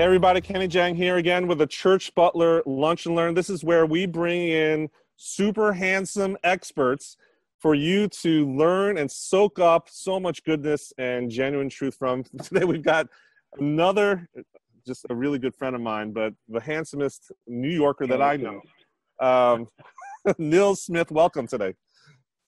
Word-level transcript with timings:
Hey 0.00 0.06
everybody, 0.06 0.40
Kenny 0.40 0.66
Jang 0.66 0.94
here 0.94 1.18
again 1.18 1.46
with 1.46 1.58
the 1.58 1.66
Church 1.66 2.14
Butler 2.14 2.62
Lunch 2.64 3.04
and 3.04 3.14
Learn. 3.14 3.34
This 3.34 3.50
is 3.50 3.62
where 3.62 3.84
we 3.84 4.06
bring 4.06 4.48
in 4.48 4.88
super 5.16 5.74
handsome 5.74 6.38
experts 6.42 7.18
for 7.58 7.74
you 7.74 8.08
to 8.08 8.50
learn 8.50 8.96
and 8.96 9.12
soak 9.12 9.58
up 9.58 9.90
so 9.90 10.18
much 10.18 10.42
goodness 10.42 10.94
and 10.96 11.30
genuine 11.30 11.68
truth 11.68 11.96
from. 11.98 12.24
Today 12.42 12.64
we've 12.64 12.82
got 12.82 13.08
another, 13.58 14.26
just 14.86 15.04
a 15.10 15.14
really 15.14 15.38
good 15.38 15.54
friend 15.54 15.76
of 15.76 15.82
mine, 15.82 16.12
but 16.12 16.32
the 16.48 16.62
handsomest 16.62 17.30
New 17.46 17.68
Yorker 17.68 18.06
that 18.06 18.22
I 18.22 18.38
know. 18.38 18.62
Um, 19.20 19.68
Nils 20.38 20.82
Smith, 20.82 21.10
welcome 21.10 21.46
today. 21.46 21.74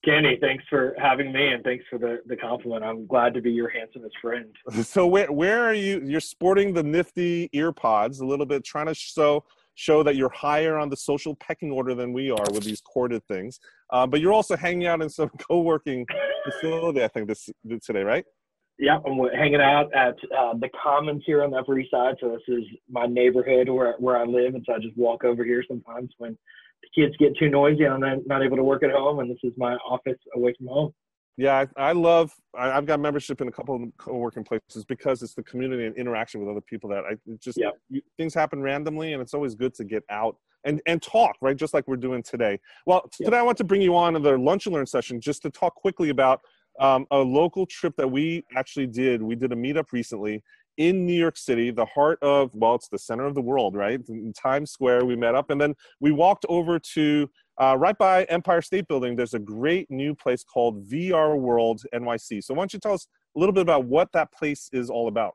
Kenny, 0.04 0.36
thanks 0.40 0.64
for 0.68 0.96
having 0.98 1.32
me 1.32 1.52
and 1.52 1.62
thanks 1.62 1.84
for 1.88 1.96
the, 1.96 2.20
the 2.26 2.36
compliment. 2.36 2.82
I'm 2.82 3.06
glad 3.06 3.34
to 3.34 3.40
be 3.40 3.52
your 3.52 3.68
handsomest 3.68 4.16
friend. 4.20 4.54
So 4.82 5.06
where 5.06 5.30
where 5.30 5.64
are 5.64 5.74
you? 5.74 6.02
You're 6.04 6.20
sporting 6.20 6.74
the 6.74 6.82
nifty 6.82 7.48
ear 7.52 7.72
pods 7.72 8.20
a 8.20 8.26
little 8.26 8.46
bit, 8.46 8.64
trying 8.64 8.86
to 8.86 8.94
show 8.94 9.44
show 9.74 10.02
that 10.02 10.16
you're 10.16 10.30
higher 10.30 10.76
on 10.76 10.88
the 10.90 10.96
social 10.96 11.34
pecking 11.36 11.70
order 11.70 11.94
than 11.94 12.12
we 12.12 12.30
are 12.30 12.44
with 12.52 12.64
these 12.64 12.80
corded 12.80 13.24
things. 13.26 13.58
Uh, 13.90 14.06
but 14.06 14.20
you're 14.20 14.32
also 14.32 14.56
hanging 14.56 14.86
out 14.86 15.00
in 15.00 15.08
some 15.08 15.30
co-working 15.48 16.06
facility, 16.44 17.02
I 17.02 17.08
think, 17.08 17.28
this 17.28 17.48
today, 17.82 18.02
right? 18.02 18.24
Yeah, 18.78 18.98
I'm 19.06 19.18
hanging 19.34 19.60
out 19.60 19.94
at 19.94 20.16
uh, 20.36 20.54
the 20.54 20.68
Commons 20.82 21.22
here 21.24 21.44
on 21.44 21.52
the 21.52 21.58
Upper 21.58 21.78
East 21.78 21.92
Side. 21.92 22.16
So 22.20 22.30
this 22.30 22.42
is 22.48 22.64
my 22.90 23.06
neighborhood 23.06 23.68
where 23.68 23.94
where 23.98 24.16
I 24.16 24.24
live, 24.24 24.54
and 24.54 24.64
so 24.66 24.74
I 24.74 24.78
just 24.78 24.96
walk 24.96 25.24
over 25.24 25.44
here 25.44 25.64
sometimes 25.66 26.10
when 26.18 26.36
kids 26.94 27.14
get 27.18 27.36
too 27.38 27.48
noisy 27.48 27.84
and 27.84 28.04
I'm 28.04 28.22
not 28.26 28.42
able 28.42 28.56
to 28.56 28.64
work 28.64 28.82
at 28.82 28.90
home, 28.90 29.20
and 29.20 29.30
this 29.30 29.38
is 29.42 29.52
my 29.56 29.74
office 29.76 30.18
away 30.34 30.54
from 30.58 30.66
home. 30.66 30.94
Yeah, 31.38 31.64
I, 31.76 31.88
I 31.88 31.92
love. 31.92 32.32
I, 32.54 32.66
have 32.68 32.84
got 32.84 33.00
membership 33.00 33.40
in 33.40 33.48
a 33.48 33.52
couple 33.52 33.74
of 33.74 33.82
co-working 33.96 34.44
places 34.44 34.84
because 34.86 35.22
it's 35.22 35.34
the 35.34 35.42
community 35.42 35.86
and 35.86 35.96
interaction 35.96 36.40
with 36.40 36.50
other 36.50 36.60
people 36.60 36.90
that 36.90 37.04
I 37.04 37.16
just 37.40 37.58
yeah. 37.58 37.70
you, 37.88 38.02
things 38.18 38.34
happen 38.34 38.60
randomly, 38.60 39.14
and 39.14 39.22
it's 39.22 39.32
always 39.32 39.54
good 39.54 39.74
to 39.74 39.84
get 39.84 40.02
out 40.10 40.36
and 40.64 40.82
and 40.86 41.00
talk, 41.00 41.36
right? 41.40 41.56
Just 41.56 41.72
like 41.72 41.88
we're 41.88 41.96
doing 41.96 42.22
today. 42.22 42.60
Well, 42.86 43.08
yeah. 43.18 43.26
today 43.26 43.38
I 43.38 43.42
want 43.42 43.56
to 43.58 43.64
bring 43.64 43.80
you 43.80 43.96
on 43.96 44.12
to 44.12 44.18
the 44.18 44.36
lunch 44.36 44.66
and 44.66 44.74
learn 44.74 44.86
session 44.86 45.20
just 45.20 45.42
to 45.42 45.50
talk 45.50 45.74
quickly 45.74 46.10
about 46.10 46.42
um, 46.80 47.06
a 47.10 47.18
local 47.18 47.64
trip 47.66 47.94
that 47.96 48.10
we 48.10 48.44
actually 48.54 48.86
did. 48.86 49.22
We 49.22 49.34
did 49.34 49.52
a 49.52 49.56
meetup 49.56 49.86
recently 49.92 50.42
in 50.76 51.06
New 51.06 51.14
York 51.14 51.36
City, 51.36 51.70
the 51.70 51.84
heart 51.86 52.18
of, 52.22 52.50
well, 52.54 52.74
it's 52.74 52.88
the 52.88 52.98
center 52.98 53.26
of 53.26 53.34
the 53.34 53.42
world, 53.42 53.74
right? 53.74 54.00
In 54.08 54.32
Times 54.32 54.70
Square, 54.70 55.04
we 55.04 55.16
met 55.16 55.34
up 55.34 55.50
and 55.50 55.60
then 55.60 55.74
we 56.00 56.12
walked 56.12 56.46
over 56.48 56.78
to 56.78 57.30
uh, 57.60 57.76
right 57.78 57.96
by 57.96 58.24
Empire 58.24 58.62
State 58.62 58.88
Building. 58.88 59.14
There's 59.14 59.34
a 59.34 59.38
great 59.38 59.90
new 59.90 60.14
place 60.14 60.42
called 60.44 60.88
VR 60.88 61.38
World 61.38 61.82
NYC. 61.94 62.42
So, 62.42 62.54
why 62.54 62.62
don't 62.62 62.72
you 62.72 62.78
tell 62.78 62.94
us 62.94 63.06
a 63.36 63.38
little 63.38 63.52
bit 63.52 63.62
about 63.62 63.84
what 63.84 64.10
that 64.12 64.32
place 64.32 64.70
is 64.72 64.88
all 64.88 65.08
about? 65.08 65.34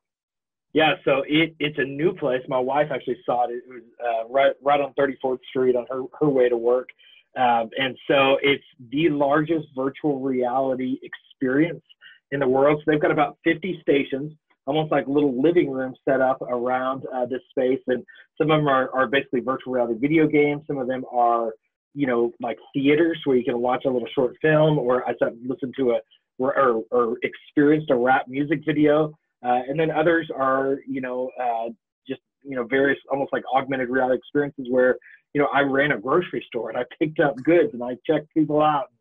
Yeah, 0.74 0.96
so 1.06 1.24
it, 1.28 1.56
it's 1.60 1.78
a 1.80 1.84
new 1.84 2.14
place. 2.14 2.42
My 2.48 2.60
wife 2.60 2.88
actually 2.92 3.18
saw 3.26 3.48
it. 3.48 3.52
It 3.52 3.64
was 3.68 3.82
uh, 4.04 4.28
right 4.30 4.54
right 4.62 4.82
on 4.82 4.94
34th 4.94 5.40
Street 5.50 5.76
on 5.76 5.86
her, 5.90 6.04
her 6.20 6.30
way 6.30 6.50
to 6.50 6.58
work. 6.58 6.90
Um, 7.38 7.70
and 7.78 7.96
so 8.08 8.38
it's 8.42 8.64
the 8.92 9.10
largest 9.10 9.68
virtual 9.76 10.20
reality 10.20 10.98
experience 11.04 11.84
in 12.32 12.40
the 12.40 12.48
world. 12.48 12.80
So 12.80 12.92
they've 12.92 13.02
got 13.02 13.12
about 13.12 13.38
50 13.44 13.80
stations 13.82 14.34
almost 14.68 14.92
like 14.92 15.08
little 15.08 15.42
living 15.42 15.72
rooms 15.72 15.98
set 16.08 16.22
up 16.22 16.42
around 16.42 17.04
uh, 17.16 17.26
this 17.26 17.42
space. 17.50 17.80
And 17.88 18.04
some 18.38 18.52
of 18.52 18.60
them 18.60 18.68
are, 18.68 18.94
are 18.94 19.08
basically 19.08 19.40
virtual 19.40 19.74
reality 19.74 19.98
video 20.00 20.28
games. 20.28 20.62
Some 20.68 20.78
of 20.78 20.88
them 20.88 21.04
are, 21.12 21.54
you 21.96 22.06
know, 22.06 22.32
like 22.42 22.58
theaters 22.74 23.20
where 23.24 23.38
you 23.38 23.46
can 23.46 23.60
watch 23.60 23.86
a 23.86 23.90
little 23.90 24.08
short 24.14 24.36
film 24.42 24.78
or 24.78 25.08
I 25.08 25.14
listen 25.48 25.72
to 25.80 25.92
a 25.92 26.00
or, 26.38 26.56
or, 26.60 26.84
or 26.92 27.18
experienced 27.24 27.90
a 27.90 27.96
rap 27.96 28.28
music 28.28 28.60
video. 28.66 29.18
Uh, 29.44 29.62
and 29.68 29.80
then 29.80 29.90
others 29.90 30.30
are, 30.36 30.78
you 30.88 31.02
know, 31.02 31.30
uh, 31.42 31.70
just, 32.08 32.22
you 32.44 32.56
know, 32.56 32.64
various 32.66 33.00
almost 33.12 33.32
like 33.34 33.44
augmented 33.56 33.90
reality 33.90 34.18
experiences 34.18 34.68
where, 34.70 34.98
you 35.34 35.42
know, 35.42 35.48
I 35.54 35.62
ran 35.62 35.94
a 35.94 35.98
grocery 35.98 36.44
store 36.48 36.70
and 36.70 36.78
I 36.78 36.84
picked 37.00 37.20
up 37.20 37.36
goods 37.44 37.70
and 37.74 37.82
I 37.84 37.96
checked 38.06 38.32
people 38.34 38.62
out. 38.62 38.92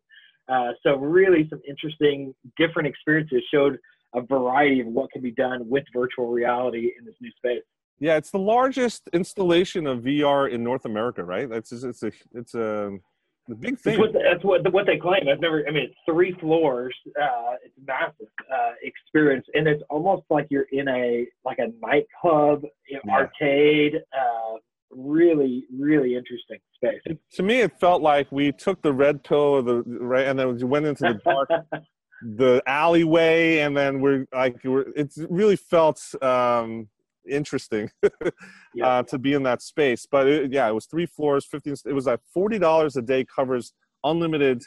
Uh, 0.49 0.71
so 0.81 0.95
really 0.95 1.47
some 1.49 1.61
interesting 1.67 2.33
different 2.57 2.87
experiences 2.87 3.43
showed 3.53 3.77
a 4.15 4.21
variety 4.21 4.81
of 4.81 4.87
what 4.87 5.11
can 5.11 5.21
be 5.21 5.31
done 5.31 5.67
with 5.69 5.83
virtual 5.93 6.27
reality 6.29 6.91
in 6.97 7.05
this 7.05 7.15
new 7.21 7.31
space. 7.37 7.63
Yeah, 7.99 8.15
it's 8.15 8.29
the 8.29 8.39
largest 8.39 9.09
installation 9.13 9.87
of 9.87 9.99
VR 9.99 10.51
in 10.51 10.63
North 10.63 10.85
America, 10.85 11.23
right? 11.23 11.49
That's 11.49 11.71
it's 11.71 12.03
a 12.03 12.11
it's 12.33 12.53
a 12.53 12.97
the 13.47 13.55
big 13.55 13.79
thing. 13.79 13.99
What 13.99 14.13
that's 14.13 14.43
what 14.43 14.71
what 14.71 14.85
they 14.85 14.97
claim. 14.97 15.27
I've 15.29 15.39
never. 15.39 15.65
I 15.67 15.71
mean, 15.71 15.83
it's 15.83 15.95
three 16.05 16.33
floors. 16.39 16.95
Uh, 17.19 17.55
it's 17.63 17.73
massive 17.85 18.27
uh, 18.53 18.71
experience, 18.83 19.45
and 19.53 19.67
it's 19.67 19.81
almost 19.89 20.23
like 20.29 20.47
you're 20.49 20.67
in 20.71 20.87
a 20.89 21.25
like 21.45 21.57
a 21.59 21.67
nightclub, 21.81 22.63
you 22.87 22.97
know, 22.97 23.01
yeah. 23.05 23.13
arcade. 23.13 23.95
Uh, 24.13 24.57
really, 24.91 25.65
really 25.75 26.15
interesting 26.15 26.59
space. 26.75 27.01
To 27.33 27.43
me, 27.43 27.61
it 27.61 27.79
felt 27.79 28.01
like 28.01 28.31
we 28.31 28.51
took 28.51 28.81
the 28.81 28.93
red 28.93 29.23
pill, 29.23 29.55
of 29.55 29.65
the 29.65 29.83
right, 29.83 30.27
and 30.27 30.37
then 30.37 30.55
we 30.55 30.63
went 30.63 30.85
into 30.85 31.03
the 31.03 31.19
dark 31.23 31.49
the 32.21 32.61
alleyway, 32.65 33.59
and 33.59 33.75
then 33.75 34.01
we're 34.01 34.25
like, 34.33 34.57
we're, 34.63 34.85
it 34.95 35.13
really 35.29 35.55
felt 35.55 36.01
um, 36.21 36.87
interesting 37.29 37.89
yeah. 38.75 38.87
uh, 38.87 39.03
to 39.03 39.17
be 39.17 39.33
in 39.33 39.43
that 39.43 39.61
space. 39.61 40.05
But 40.09 40.27
it, 40.27 40.51
yeah, 40.51 40.67
it 40.67 40.73
was 40.73 40.85
three 40.85 41.05
floors, 41.05 41.45
fifteen. 41.45 41.75
It 41.85 41.93
was 41.93 42.05
like 42.05 42.19
forty 42.33 42.59
dollars 42.59 42.95
a 42.95 43.01
day 43.01 43.25
covers 43.25 43.73
unlimited 44.03 44.63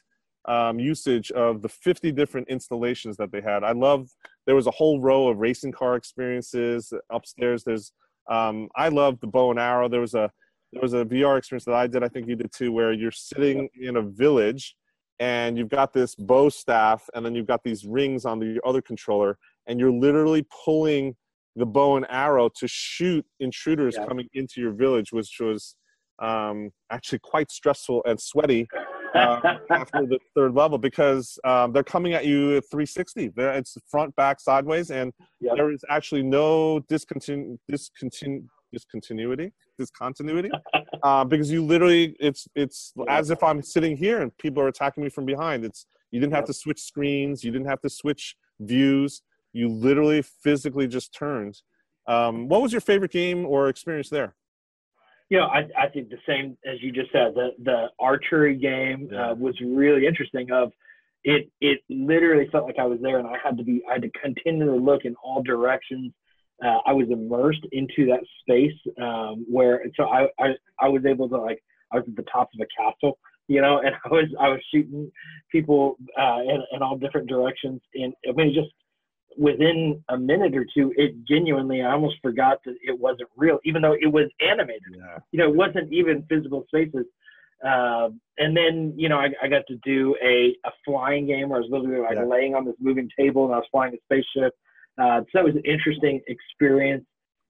um, 0.46 0.78
usage 0.78 1.30
of 1.32 1.62
the 1.62 1.68
50 1.68 2.12
different 2.12 2.48
installations 2.48 3.16
that 3.18 3.30
they 3.30 3.40
had. 3.40 3.62
I 3.62 3.72
love 3.72 4.08
there 4.46 4.54
was 4.54 4.66
a 4.66 4.70
whole 4.70 5.00
row 5.00 5.28
of 5.28 5.38
racing 5.38 5.72
car 5.72 5.96
experiences 5.96 6.92
upstairs. 7.10 7.62
There's 7.64 7.92
um, 8.30 8.68
I 8.76 8.88
love 8.88 9.18
the 9.20 9.26
bow 9.26 9.50
and 9.50 9.58
arrow. 9.58 9.88
There 9.88 10.00
was 10.00 10.14
a 10.14 10.30
there 10.72 10.82
was 10.82 10.94
a 10.94 11.04
VR 11.04 11.36
experience 11.36 11.64
that 11.64 11.74
I 11.74 11.86
did. 11.86 12.04
I 12.04 12.08
think 12.08 12.28
you 12.28 12.36
did 12.36 12.52
too, 12.52 12.72
where 12.72 12.92
you're 12.92 13.10
sitting 13.10 13.68
in 13.80 13.96
a 13.96 14.02
village 14.02 14.76
and 15.20 15.58
you've 15.58 15.68
got 15.68 15.92
this 15.92 16.14
bow 16.14 16.48
staff 16.48 17.08
and 17.14 17.24
then 17.24 17.34
you've 17.34 17.46
got 17.46 17.62
these 17.62 17.84
rings 17.84 18.24
on 18.24 18.40
the 18.40 18.58
other 18.64 18.80
controller 18.80 19.38
and 19.66 19.78
you're 19.78 19.92
literally 19.92 20.44
pulling 20.64 21.14
the 21.56 21.66
bow 21.66 21.96
and 21.96 22.06
arrow 22.08 22.48
to 22.56 22.66
shoot 22.66 23.24
intruders 23.38 23.94
yeah. 23.96 24.06
coming 24.06 24.26
into 24.32 24.60
your 24.60 24.72
village 24.72 25.12
which 25.12 25.36
was 25.38 25.76
um, 26.20 26.70
actually 26.90 27.18
quite 27.18 27.50
stressful 27.50 28.02
and 28.06 28.18
sweaty 28.18 28.66
uh, 29.14 29.40
after 29.70 30.06
the 30.06 30.18
third 30.34 30.54
level 30.54 30.78
because 30.78 31.38
um, 31.44 31.72
they're 31.72 31.82
coming 31.82 32.14
at 32.14 32.24
you 32.24 32.56
at 32.56 32.64
360 32.70 33.32
they're, 33.36 33.52
it's 33.52 33.76
front 33.90 34.14
back 34.16 34.40
sideways 34.40 34.90
and 34.90 35.12
yep. 35.40 35.54
there 35.56 35.70
is 35.70 35.84
actually 35.90 36.22
no 36.22 36.80
discontinu- 36.90 37.58
discontinu- 37.70 38.44
discontinuity 38.72 39.52
discontinuity? 39.78 40.50
Uh, 41.02 41.24
because 41.24 41.50
you 41.50 41.64
literally 41.64 42.14
it's 42.20 42.46
it's 42.54 42.92
yeah. 42.94 43.04
as 43.08 43.30
if 43.30 43.42
i'm 43.42 43.62
sitting 43.62 43.96
here 43.96 44.20
and 44.20 44.36
people 44.36 44.62
are 44.62 44.68
attacking 44.68 45.02
me 45.02 45.08
from 45.08 45.24
behind. 45.24 45.64
It's 45.64 45.86
you 46.10 46.20
didn't 46.20 46.34
have 46.34 46.44
to 46.44 46.52
switch 46.52 46.82
screens. 46.82 47.42
You 47.42 47.50
didn't 47.50 47.68
have 47.68 47.80
to 47.80 47.88
switch 47.88 48.36
views. 48.58 49.22
You 49.54 49.68
literally 49.68 50.20
physically 50.20 50.86
just 50.86 51.14
turned. 51.14 51.62
Um, 52.06 52.48
what 52.48 52.60
was 52.60 52.72
your 52.72 52.80
favorite 52.80 53.12
game 53.12 53.46
or 53.46 53.68
experience 53.68 54.10
there? 54.10 54.34
You 55.28 55.38
know, 55.38 55.46
I, 55.46 55.68
I 55.78 55.88
think 55.88 56.10
the 56.10 56.18
same 56.26 56.58
as 56.66 56.82
you 56.82 56.92
just 56.92 57.12
said. 57.12 57.34
The 57.34 57.50
the 57.62 57.86
archery 57.98 58.56
game 58.56 59.08
uh, 59.16 59.34
was 59.34 59.58
really 59.60 60.06
interesting. 60.06 60.50
Of 60.50 60.72
it, 61.22 61.50
it 61.60 61.80
literally 61.88 62.48
felt 62.50 62.64
like 62.64 62.78
I 62.78 62.84
was 62.84 62.98
there, 63.00 63.18
and 63.18 63.28
I 63.28 63.36
had 63.42 63.56
to 63.58 63.62
be, 63.62 63.82
I 63.88 63.94
had 63.94 64.02
to 64.02 64.10
continually 64.22 64.80
look 64.80 65.04
in 65.04 65.14
all 65.22 65.42
directions 65.42 66.12
uh, 66.64 66.78
I 66.86 66.92
was 66.92 67.08
immersed 67.10 67.66
into 67.72 68.06
that 68.06 68.20
space 68.40 68.76
um, 69.00 69.44
where 69.48 69.84
so 69.96 70.04
I, 70.04 70.28
I 70.38 70.54
I 70.80 70.88
was 70.88 71.04
able 71.06 71.28
to 71.28 71.36
like 71.36 71.62
I 71.92 71.96
was 71.96 72.04
at 72.08 72.16
the 72.16 72.24
top 72.30 72.50
of 72.54 72.60
a 72.60 72.66
castle, 72.76 73.18
you 73.48 73.60
know, 73.60 73.78
and 73.78 73.94
I 74.04 74.08
was 74.08 74.26
I 74.38 74.48
was 74.48 74.60
shooting 74.72 75.10
people 75.50 75.96
uh, 76.18 76.40
in, 76.42 76.62
in 76.72 76.82
all 76.82 76.96
different 76.96 77.28
directions, 77.28 77.80
and 77.94 78.12
I 78.28 78.32
mean 78.32 78.54
just 78.54 78.70
within 79.38 80.02
a 80.08 80.18
minute 80.18 80.56
or 80.56 80.66
two, 80.74 80.92
it 80.96 81.14
genuinely 81.26 81.82
I 81.82 81.92
almost 81.92 82.16
forgot 82.20 82.58
that 82.64 82.74
it 82.82 82.98
wasn't 82.98 83.28
real, 83.36 83.58
even 83.64 83.80
though 83.80 83.96
it 83.98 84.12
was 84.12 84.28
animated. 84.40 84.96
Yeah. 84.96 85.18
You 85.32 85.38
know, 85.38 85.48
it 85.48 85.54
wasn't 85.54 85.92
even 85.92 86.24
physical 86.28 86.64
spaces. 86.66 87.06
Uh, 87.64 88.08
and 88.38 88.56
then 88.56 88.94
you 88.96 89.08
know 89.08 89.18
I, 89.18 89.28
I 89.42 89.48
got 89.48 89.66
to 89.68 89.76
do 89.84 90.16
a, 90.22 90.56
a 90.64 90.70
flying 90.84 91.26
game 91.26 91.50
where 91.50 91.58
I 91.58 91.62
was 91.62 91.70
literally 91.70 92.00
like 92.00 92.16
yeah. 92.16 92.24
laying 92.24 92.54
on 92.54 92.64
this 92.64 92.74
moving 92.80 93.08
table 93.18 93.44
and 93.44 93.54
I 93.54 93.58
was 93.58 93.66
flying 93.70 93.94
a 93.94 93.98
spaceship 94.04 94.54
uh, 95.00 95.20
so 95.20 95.26
that 95.34 95.44
was 95.44 95.54
an 95.54 95.62
interesting 95.64 96.20
experience. 96.28 97.04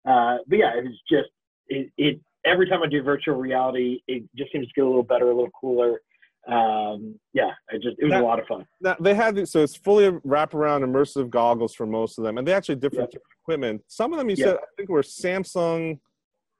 Uh, 0.06 0.38
but 0.46 0.58
yeah, 0.58 0.76
it 0.76 0.84
was 0.84 0.98
just 1.10 1.28
it, 1.68 1.90
it, 1.96 2.20
Every 2.46 2.66
time 2.66 2.82
I 2.82 2.86
do 2.86 3.02
virtual 3.02 3.34
reality, 3.34 4.00
it 4.08 4.22
just 4.34 4.50
seems 4.50 4.66
to 4.66 4.72
get 4.74 4.84
a 4.84 4.86
little 4.86 5.02
better, 5.02 5.26
a 5.26 5.34
little 5.34 5.50
cooler. 5.60 6.00
Um, 6.48 7.18
yeah, 7.34 7.50
it 7.70 7.82
just 7.82 7.98
it 7.98 8.04
was 8.04 8.12
now, 8.12 8.22
a 8.22 8.24
lot 8.24 8.38
of 8.38 8.46
fun. 8.46 8.66
Now 8.80 8.96
they 8.98 9.14
had 9.14 9.46
so 9.46 9.62
it's 9.62 9.76
fully 9.76 10.10
wraparound 10.10 10.82
immersive 10.82 11.28
goggles 11.28 11.74
for 11.74 11.84
most 11.84 12.16
of 12.16 12.24
them, 12.24 12.38
and 12.38 12.48
they 12.48 12.54
actually 12.54 12.76
different, 12.76 13.10
different 13.10 13.26
equipment. 13.42 13.82
Some 13.88 14.14
of 14.14 14.18
them 14.18 14.30
you 14.30 14.36
said 14.36 14.56
I 14.56 14.66
think 14.76 14.88
were 14.88 15.02
Samsung 15.02 15.98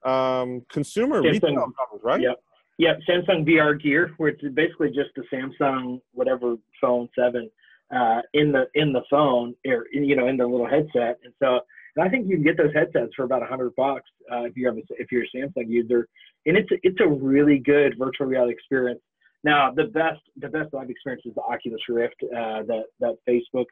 um, 0.05 0.63
consumer 0.71 1.23
Samsung, 1.23 1.33
retail 1.33 1.55
goggles, 1.55 2.03
right? 2.03 2.21
Yep. 2.21 2.43
Yeah, 2.77 2.95
Samsung 3.09 3.47
VR 3.47 3.81
gear, 3.81 4.13
where 4.19 4.31
it's 4.31 4.43
basically 4.55 4.91
just 4.91 5.11
the 5.17 5.23
Samsung 5.33 6.01
whatever 6.13 6.57
phone 6.79 7.09
seven 7.19 7.51
uh, 7.95 8.21
in 8.35 8.53
the 8.53 8.67
in 8.75 8.93
the 8.93 9.03
phone 9.11 9.55
or 9.67 9.87
in, 9.93 10.05
you 10.05 10.17
know 10.17 10.29
in 10.29 10.37
the 10.37 10.47
little 10.47 10.69
headset, 10.69 11.19
and 11.25 11.33
so 11.43 11.61
And 11.97 12.05
I 12.05 12.09
think 12.09 12.29
you 12.29 12.37
can 12.37 12.45
get 12.45 12.57
those 12.57 12.73
headsets 12.75 13.13
for 13.17 13.25
about 13.25 13.43
a 13.43 13.47
hundred 13.47 13.75
bucks 13.77 14.09
uh, 14.33 14.45
if 14.45 14.57
you 14.57 14.67
have 14.67 14.77
a, 14.77 14.83
if 14.99 15.11
you're 15.11 15.25
a 15.25 15.37
Samsung 15.37 15.69
user, 15.69 16.09
and 16.47 16.57
it's 16.57 16.71
a, 16.71 16.77
it's 16.83 17.01
a 17.01 17.09
really 17.09 17.59
good 17.59 17.95
virtual 17.99 18.27
reality 18.27 18.53
experience. 18.53 19.01
Now, 19.43 19.71
the 19.71 19.85
best 19.85 20.21
the 20.37 20.49
best 20.49 20.75
I've 20.75 20.91
experienced 20.91 21.27
is 21.27 21.35
the 21.35 21.43
Oculus 21.43 21.81
Rift 21.89 22.17
uh, 22.25 22.63
that 22.65 22.85
that 23.01 23.17
Facebook 23.29 23.67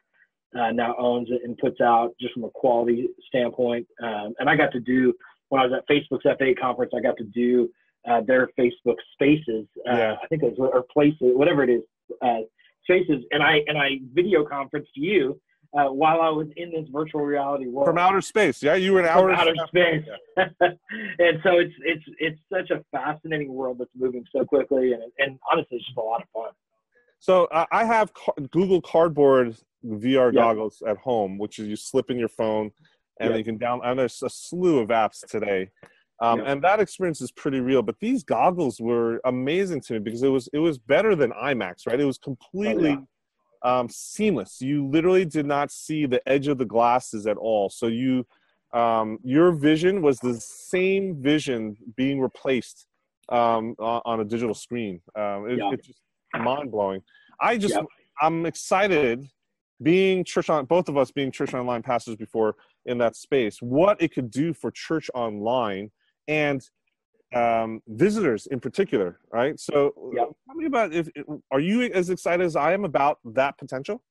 uh, 0.59 0.71
now 0.71 0.95
owns 0.97 1.29
it 1.31 1.41
and 1.43 1.57
puts 1.57 1.79
out 1.79 2.13
just 2.19 2.33
from 2.33 2.43
a 2.43 2.49
quality 2.49 3.07
standpoint. 3.27 3.87
Um, 4.01 4.33
and 4.39 4.49
I 4.49 4.55
got 4.55 4.71
to 4.73 4.79
do 4.79 5.13
when 5.49 5.61
I 5.61 5.65
was 5.65 5.73
at 5.73 5.87
Facebook's 5.87 6.25
F8 6.25 6.59
conference, 6.59 6.91
I 6.95 7.01
got 7.01 7.17
to 7.17 7.23
do 7.23 7.69
uh, 8.07 8.21
their 8.21 8.49
Facebook 8.59 8.95
Spaces. 9.13 9.67
Uh, 9.87 9.95
yeah. 9.95 10.15
I 10.21 10.27
think 10.27 10.43
it 10.43 10.57
was 10.57 10.71
or 10.73 10.85
Places, 10.91 11.17
whatever 11.21 11.63
it 11.63 11.69
is, 11.69 11.81
Spaces, 12.89 13.23
and 13.31 13.43
I 13.43 13.61
and 13.67 13.77
I 13.77 13.99
video 14.13 14.43
conferenced 14.43 14.91
you 14.95 15.39
uh, 15.77 15.85
while 15.85 16.21
I 16.21 16.29
was 16.29 16.47
in 16.57 16.71
this 16.71 16.87
virtual 16.91 17.21
reality 17.21 17.67
world 17.67 17.87
from 17.87 17.99
outer 17.99 18.21
space. 18.21 18.63
Yeah, 18.63 18.73
you 18.75 18.93
were 18.93 19.01
in 19.01 19.05
outer, 19.05 19.31
outer 19.31 19.53
space, 19.67 20.03
and 20.37 21.39
so 21.43 21.59
it's 21.59 21.73
it's 21.85 22.03
it's 22.17 22.39
such 22.51 22.71
a 22.71 22.83
fascinating 22.91 23.53
world 23.53 23.77
that's 23.79 23.91
moving 23.95 24.25
so 24.35 24.43
quickly, 24.43 24.93
and 24.93 25.03
and 25.19 25.37
honestly, 25.51 25.77
it's 25.77 25.85
just 25.85 25.97
a 25.97 26.01
lot 26.01 26.23
of 26.23 26.29
fun. 26.33 26.51
So 27.19 27.45
uh, 27.45 27.65
I 27.71 27.85
have 27.85 28.11
Google 28.49 28.81
Cardboard 28.81 29.55
VR 29.85 30.33
goggles 30.33 30.81
at 30.87 30.97
home, 30.97 31.37
which 31.37 31.59
is 31.59 31.67
you 31.67 31.75
slip 31.75 32.09
in 32.09 32.17
your 32.17 32.29
phone, 32.29 32.71
and 33.19 33.37
you 33.37 33.43
can 33.43 33.59
download. 33.59 33.81
And 33.83 33.99
there's 33.99 34.23
a 34.23 34.29
slew 34.29 34.79
of 34.79 34.89
apps 34.89 35.25
today. 35.27 35.69
Um, 36.21 36.41
and 36.41 36.61
that 36.63 36.79
experience 36.79 37.21
is 37.21 37.31
pretty 37.31 37.61
real. 37.61 37.81
But 37.81 37.99
these 37.99 38.23
goggles 38.23 38.79
were 38.79 39.21
amazing 39.23 39.81
to 39.81 39.93
me 39.93 39.99
because 39.99 40.21
it 40.21 40.27
was 40.27 40.49
it 40.51 40.59
was 40.59 40.77
better 40.77 41.15
than 41.15 41.31
IMAX, 41.31 41.87
right? 41.87 41.99
It 41.99 42.05
was 42.05 42.17
completely 42.17 42.97
oh, 43.63 43.79
um, 43.79 43.89
seamless. 43.89 44.61
You 44.61 44.87
literally 44.87 45.25
did 45.25 45.45
not 45.45 45.71
see 45.71 46.05
the 46.05 46.27
edge 46.27 46.47
of 46.47 46.57
the 46.57 46.65
glasses 46.65 47.25
at 47.27 47.37
all. 47.37 47.69
So 47.69 47.87
you, 47.87 48.25
um, 48.73 49.19
your 49.23 49.51
vision 49.51 50.01
was 50.01 50.19
the 50.19 50.39
same 50.39 51.21
vision 51.21 51.77
being 51.95 52.19
replaced 52.19 52.87
um, 53.29 53.75
on 53.79 54.19
a 54.19 54.25
digital 54.25 54.55
screen. 54.55 55.01
Um, 55.15 55.49
it, 55.49 55.57
yeah. 55.57 55.71
It's 55.71 55.87
just 55.87 56.01
mind 56.37 56.71
blowing. 56.71 57.01
I 57.41 57.57
just, 57.57 57.75
yeah. 57.75 57.83
I'm 58.21 58.45
excited 58.45 59.25
being 59.81 60.25
church 60.25 60.49
on 60.49 60.65
both 60.65 60.89
of 60.89 60.97
us 60.97 61.09
being 61.11 61.31
church 61.31 61.53
online 61.53 61.81
pastors 61.81 62.15
before 62.17 62.55
in 62.85 62.97
that 62.97 63.15
space 63.15 63.61
what 63.61 64.01
it 64.01 64.13
could 64.13 64.29
do 64.29 64.53
for 64.53 64.71
church 64.71 65.09
online 65.13 65.89
and 66.27 66.61
um, 67.33 67.81
visitors 67.87 68.47
in 68.47 68.59
particular, 68.59 69.19
right? 69.31 69.59
So, 69.59 69.93
tell 70.15 70.55
me 70.55 70.65
about 70.65 70.93
if 70.93 71.09
are 71.51 71.59
you 71.59 71.83
as 71.83 72.09
excited 72.09 72.45
as 72.45 72.55
I 72.55 72.73
am 72.73 72.85
about 72.85 73.19
that 73.25 73.57
potential? 73.57 74.01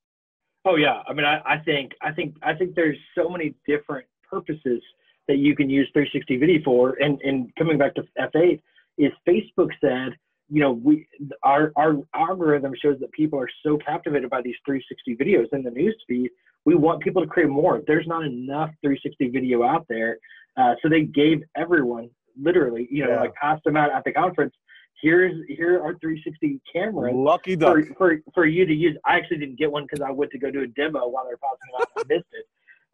Oh 0.65 0.77
yeah, 0.77 1.03
I 1.09 1.13
mean, 1.13 1.25
I, 1.25 1.41
I 1.45 1.59
think 1.59 1.93
I 2.03 2.13
think 2.13 2.37
I 2.43 2.55
think 2.55 2.75
there's 2.75 2.99
so 3.17 3.29
many 3.29 3.55
different 3.67 4.07
purposes 4.29 4.83
that 5.29 5.37
you 5.37 5.55
can 5.55 5.71
use 5.71 5.89
360 5.93 6.37
video 6.37 6.63
for. 6.65 6.97
And 7.01 7.21
and 7.23 7.55
coming 7.57 7.79
back 7.79 7.95
to 7.97 8.03
F8, 8.19 8.61
is 8.99 9.13
Facebook 9.29 9.71
said, 9.81 10.17
you 10.49 10.61
know, 10.61 10.73
we 10.73 11.07
our 11.43 11.73
our 11.77 11.97
algorithm 12.15 12.73
shows 12.83 12.99
that 13.01 13.13
people 13.13 13.39
are 13.39 13.49
so 13.65 13.79
captivated 13.79 14.31
by 14.31 14.43
these 14.43 14.57
360 14.67 15.17
videos 15.17 15.47
in 15.53 15.63
the 15.63 15.71
news 15.71 15.97
feed. 16.09 16.31
We 16.65 16.75
want 16.75 17.03
people 17.03 17.23
to 17.23 17.29
create 17.29 17.49
more. 17.49 17.83
There's 17.87 18.07
not 18.07 18.25
enough 18.25 18.71
360 18.83 19.29
video 19.29 19.63
out 19.63 19.87
there, 19.89 20.19
uh, 20.59 20.75
so 20.83 20.89
they 20.89 21.03
gave 21.03 21.43
everyone 21.57 22.11
literally, 22.41 22.89
you 22.91 23.05
know, 23.05 23.11
yeah. 23.11 23.21
like 23.21 23.35
passed 23.35 23.65
them 23.65 23.77
out 23.77 23.91
at 23.91 24.05
the 24.05 24.13
conference. 24.13 24.55
Here's 25.01 25.35
here 25.47 25.77
are 25.77 25.97
360 26.01 26.61
cameras. 26.73 27.15
Lucky 27.15 27.55
duck. 27.55 27.77
For, 27.77 27.95
for, 27.95 28.19
for 28.35 28.47
you 28.47 28.67
to 28.67 28.75
use. 28.75 28.97
I 29.05 29.17
actually 29.17 29.39
didn't 29.39 29.59
get 29.59 29.71
one 29.71 29.85
because 29.85 30.01
I 30.01 30.11
went 30.11 30.33
to 30.33 30.39
go 30.39 30.51
do 30.51 30.63
a 30.63 30.67
demo 30.67 31.07
while 31.09 31.25
they 31.25 31.31
were 31.31 31.39
passing 31.39 31.59
them 31.71 31.81
out 31.81 31.89
and 31.97 32.05
I 32.05 32.15
missed 32.15 32.29
it. 32.33 32.47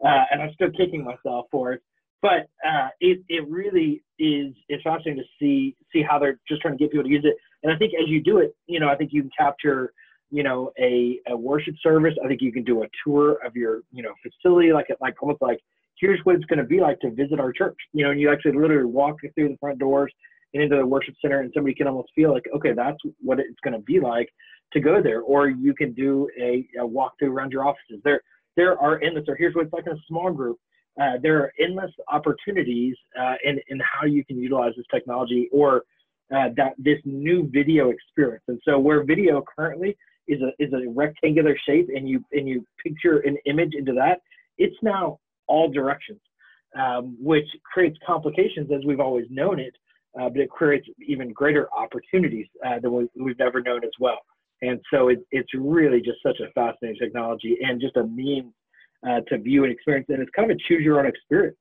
Uh, 0.05 0.25
and 0.31 0.43
I'm 0.43 0.53
still 0.53 0.71
kicking 0.71 1.03
myself 1.03 1.47
for 1.51 1.73
it. 1.73 1.83
But 2.21 2.49
uh, 2.67 2.89
it 3.01 3.21
it 3.29 3.49
really 3.49 4.03
is 4.19 4.55
it's 4.69 4.83
fascinating 4.83 5.23
to 5.23 5.29
see 5.39 5.77
see 5.93 6.03
how 6.03 6.19
they're 6.19 6.39
just 6.49 6.61
trying 6.61 6.75
to 6.75 6.79
get 6.79 6.91
people 6.91 7.05
to 7.05 7.11
use 7.11 7.25
it. 7.25 7.37
And 7.63 7.73
I 7.73 7.77
think 7.77 7.93
as 7.95 8.09
you 8.09 8.23
do 8.23 8.39
it, 8.39 8.55
you 8.67 8.81
know, 8.81 8.89
I 8.89 8.97
think 8.97 9.13
you 9.13 9.23
can 9.23 9.31
capture 9.39 9.93
you 10.31 10.43
know 10.43 10.73
a, 10.79 11.21
a 11.29 11.37
worship 11.37 11.75
service. 11.83 12.15
I 12.23 12.29
think 12.29 12.41
you 12.43 12.53
can 12.53 12.65
do 12.65 12.83
a 12.83 12.87
tour 13.05 13.39
of 13.45 13.55
your 13.55 13.83
you 13.93 14.03
know 14.03 14.13
facility, 14.23 14.73
like 14.73 14.87
like 15.01 15.23
almost 15.23 15.41
like 15.41 15.61
here's 15.99 16.21
what 16.25 16.37
it's 16.37 16.45
going 16.47 16.59
to 16.59 16.65
be 16.65 16.81
like 16.81 16.99
to 17.01 17.11
visit 17.11 17.41
our 17.41 17.53
church. 17.53 17.77
You 17.93 18.05
know, 18.05 18.11
and 18.11 18.21
you 18.21 18.31
actually 18.31 18.59
literally 18.59 18.85
walk 18.87 19.17
through 19.21 19.49
the 19.49 19.57
front 19.61 19.79
doors 19.79 20.13
and 20.53 20.63
into 20.63 20.77
the 20.77 20.87
worship 20.87 21.15
center, 21.21 21.41
and 21.41 21.51
somebody 21.55 21.75
can 21.75 21.87
almost 21.87 22.11
feel 22.15 22.33
like, 22.33 22.45
okay, 22.55 22.73
that's 22.73 22.99
what 23.21 23.41
it's 23.41 23.61
going 23.63 23.75
to 23.75 23.81
be 23.81 24.01
like 24.01 24.29
to 24.73 24.81
go 24.81 25.03
there. 25.03 25.21
Or 25.21 25.49
you 25.49 25.75
can 25.75 25.93
do 25.93 26.29
a, 26.41 26.67
a 26.81 26.87
walkthrough 26.87 27.29
around 27.29 27.53
your 27.53 27.67
offices. 27.67 28.01
There, 28.05 28.21
there 28.57 28.79
are 28.79 29.01
endless. 29.03 29.25
Or 29.29 29.37
here's 29.37 29.55
what 29.55 29.65
it's 29.67 29.73
like 29.73 29.87
in 29.87 29.93
a 29.93 30.01
small 30.09 30.33
group. 30.33 30.59
Uh, 31.01 31.15
there 31.21 31.39
are 31.39 31.53
endless 31.61 31.91
opportunities 32.13 32.95
uh, 33.21 33.35
in 33.45 33.59
in 33.69 33.81
how 33.81 34.07
you 34.07 34.25
can 34.25 34.39
utilize 34.39 34.73
this 34.77 34.87
technology 34.95 35.49
or 35.53 35.83
uh, 36.35 36.49
that 36.57 36.75
this 36.79 36.99
new 37.05 37.49
video 37.53 37.91
experience. 37.91 38.45
And 38.49 38.61
so, 38.65 38.79
where 38.79 39.03
video 39.05 39.43
currently 39.59 39.97
is 40.29 40.41
a 40.41 40.51
is 40.63 40.73
a 40.73 40.89
rectangular 40.89 41.57
shape, 41.67 41.89
and 41.95 42.09
you 42.09 42.25
and 42.33 42.49
you 42.49 42.65
picture 42.83 43.19
an 43.21 43.37
image 43.47 43.73
into 43.77 43.93
that, 43.95 44.21
it's 44.57 44.77
now 44.83 45.19
all 45.47 45.71
directions, 45.71 46.21
um, 46.79 47.17
which 47.21 47.47
creates 47.71 47.97
complications 48.07 48.71
as 48.73 48.85
we've 48.85 49.01
always 49.01 49.27
known 49.31 49.59
it, 49.61 49.75
uh, 50.21 50.29
but 50.29 50.41
it 50.41 50.51
creates 50.51 50.87
even 51.07 51.33
greater 51.33 51.69
opportunities 51.77 52.47
uh, 52.67 52.79
than 52.81 52.93
we, 52.93 53.09
we've 53.17 53.39
never 53.39 53.61
known 53.61 53.85
as 53.85 53.91
well. 53.99 54.19
And 54.63 54.81
so 54.93 55.09
it, 55.09 55.21
it's 55.31 55.51
really 55.55 56.01
just 56.01 56.19
such 56.25 56.41
a 56.41 56.51
fascinating 56.53 56.99
technology 57.01 57.59
and 57.63 57.81
just 57.81 57.97
a 57.97 58.05
means 58.05 58.53
uh, 59.07 59.21
to 59.29 59.39
view 59.39 59.65
and 59.65 59.73
experience. 59.73 60.07
And 60.09 60.21
it's 60.21 60.31
kind 60.35 60.51
of 60.51 60.57
a 60.57 60.61
choose 60.69 60.83
your 60.83 60.99
own 60.99 61.07
experience. 61.07 61.57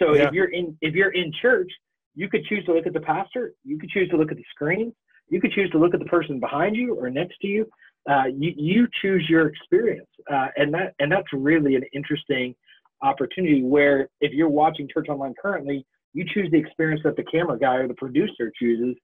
So 0.00 0.14
yeah. 0.14 0.26
if 0.26 0.32
you're 0.32 0.50
in 0.50 0.76
if 0.80 0.94
you're 0.94 1.12
in 1.12 1.32
church, 1.40 1.70
you 2.14 2.28
could 2.28 2.44
choose 2.46 2.64
to 2.66 2.74
look 2.74 2.86
at 2.86 2.92
the 2.92 3.00
pastor. 3.00 3.52
You 3.64 3.78
could 3.78 3.90
choose 3.90 4.08
to 4.10 4.16
look 4.16 4.30
at 4.30 4.36
the 4.36 4.44
screen. 4.54 4.92
You 5.28 5.40
could 5.40 5.52
choose 5.52 5.70
to 5.70 5.78
look 5.78 5.94
at 5.94 6.00
the 6.00 6.06
person 6.06 6.40
behind 6.40 6.76
you 6.76 6.94
or 6.94 7.08
next 7.10 7.36
to 7.42 7.46
you. 7.46 7.66
Uh, 8.10 8.24
you, 8.36 8.52
you 8.56 8.88
choose 9.00 9.24
your 9.28 9.46
experience, 9.46 10.08
uh, 10.30 10.48
and 10.56 10.74
that 10.74 10.94
and 10.98 11.12
that's 11.12 11.28
really 11.32 11.76
an 11.76 11.84
interesting 11.92 12.54
opportunity 13.02 13.62
where 13.62 14.08
if 14.20 14.32
you're 14.32 14.48
watching 14.48 14.88
Church 14.92 15.08
Online 15.08 15.34
currently, 15.40 15.84
you 16.14 16.24
choose 16.32 16.50
the 16.50 16.58
experience 16.58 17.00
that 17.04 17.16
the 17.16 17.24
camera 17.24 17.58
guy 17.58 17.76
or 17.76 17.88
the 17.88 17.94
producer 17.94 18.52
chooses 18.58 18.94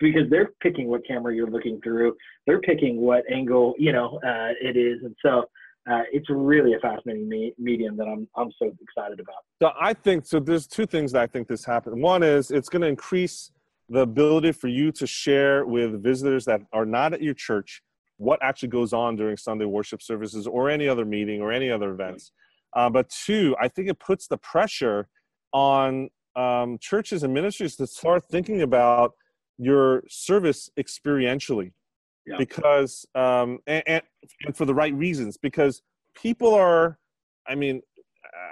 because 0.00 0.22
they're 0.30 0.50
picking 0.60 0.88
what 0.88 1.06
camera 1.06 1.34
you're 1.34 1.50
looking 1.50 1.80
through. 1.82 2.14
They're 2.46 2.60
picking 2.60 3.00
what 3.00 3.22
angle, 3.30 3.74
you 3.78 3.92
know, 3.92 4.18
uh, 4.26 4.52
it 4.60 4.76
is. 4.76 5.02
And 5.04 5.14
so 5.22 5.44
uh, 5.90 6.02
it's 6.12 6.28
really 6.30 6.74
a 6.74 6.78
fascinating 6.80 7.28
me- 7.28 7.54
medium 7.58 7.96
that 7.96 8.06
I'm, 8.06 8.26
I'm 8.36 8.50
so 8.58 8.72
excited 8.80 9.20
about. 9.20 9.36
So 9.62 9.72
I 9.78 9.94
think, 9.94 10.26
so 10.26 10.40
there's 10.40 10.66
two 10.66 10.86
things 10.86 11.12
that 11.12 11.22
I 11.22 11.26
think 11.26 11.46
this 11.46 11.64
happened. 11.64 12.02
One 12.02 12.22
is 12.22 12.50
it's 12.50 12.68
going 12.68 12.82
to 12.82 12.88
increase 12.88 13.50
the 13.88 14.00
ability 14.00 14.52
for 14.52 14.68
you 14.68 14.90
to 14.92 15.06
share 15.06 15.66
with 15.66 16.02
visitors 16.02 16.46
that 16.46 16.62
are 16.72 16.86
not 16.86 17.12
at 17.12 17.22
your 17.22 17.34
church 17.34 17.82
what 18.16 18.38
actually 18.42 18.68
goes 18.68 18.92
on 18.92 19.16
during 19.16 19.36
Sunday 19.36 19.64
worship 19.66 20.00
services 20.00 20.46
or 20.46 20.70
any 20.70 20.88
other 20.88 21.04
meeting 21.04 21.42
or 21.42 21.52
any 21.52 21.70
other 21.70 21.92
events. 21.92 22.32
Uh, 22.74 22.90
but 22.90 23.08
two, 23.08 23.54
I 23.60 23.68
think 23.68 23.88
it 23.88 23.98
puts 24.00 24.26
the 24.26 24.36
pressure 24.36 25.08
on 25.52 26.10
um, 26.36 26.78
churches 26.78 27.22
and 27.22 27.32
ministries 27.32 27.76
to 27.76 27.86
start 27.86 28.24
thinking 28.28 28.62
about 28.62 29.12
your 29.58 30.02
service 30.08 30.68
experientially 30.78 31.72
yeah. 32.26 32.36
because 32.38 33.06
um, 33.14 33.58
and, 33.66 33.82
and, 33.86 34.02
and 34.44 34.56
for 34.56 34.64
the 34.64 34.74
right 34.74 34.94
reasons 34.94 35.36
because 35.36 35.82
people 36.14 36.52
are 36.52 36.98
i 37.46 37.54
mean 37.54 37.80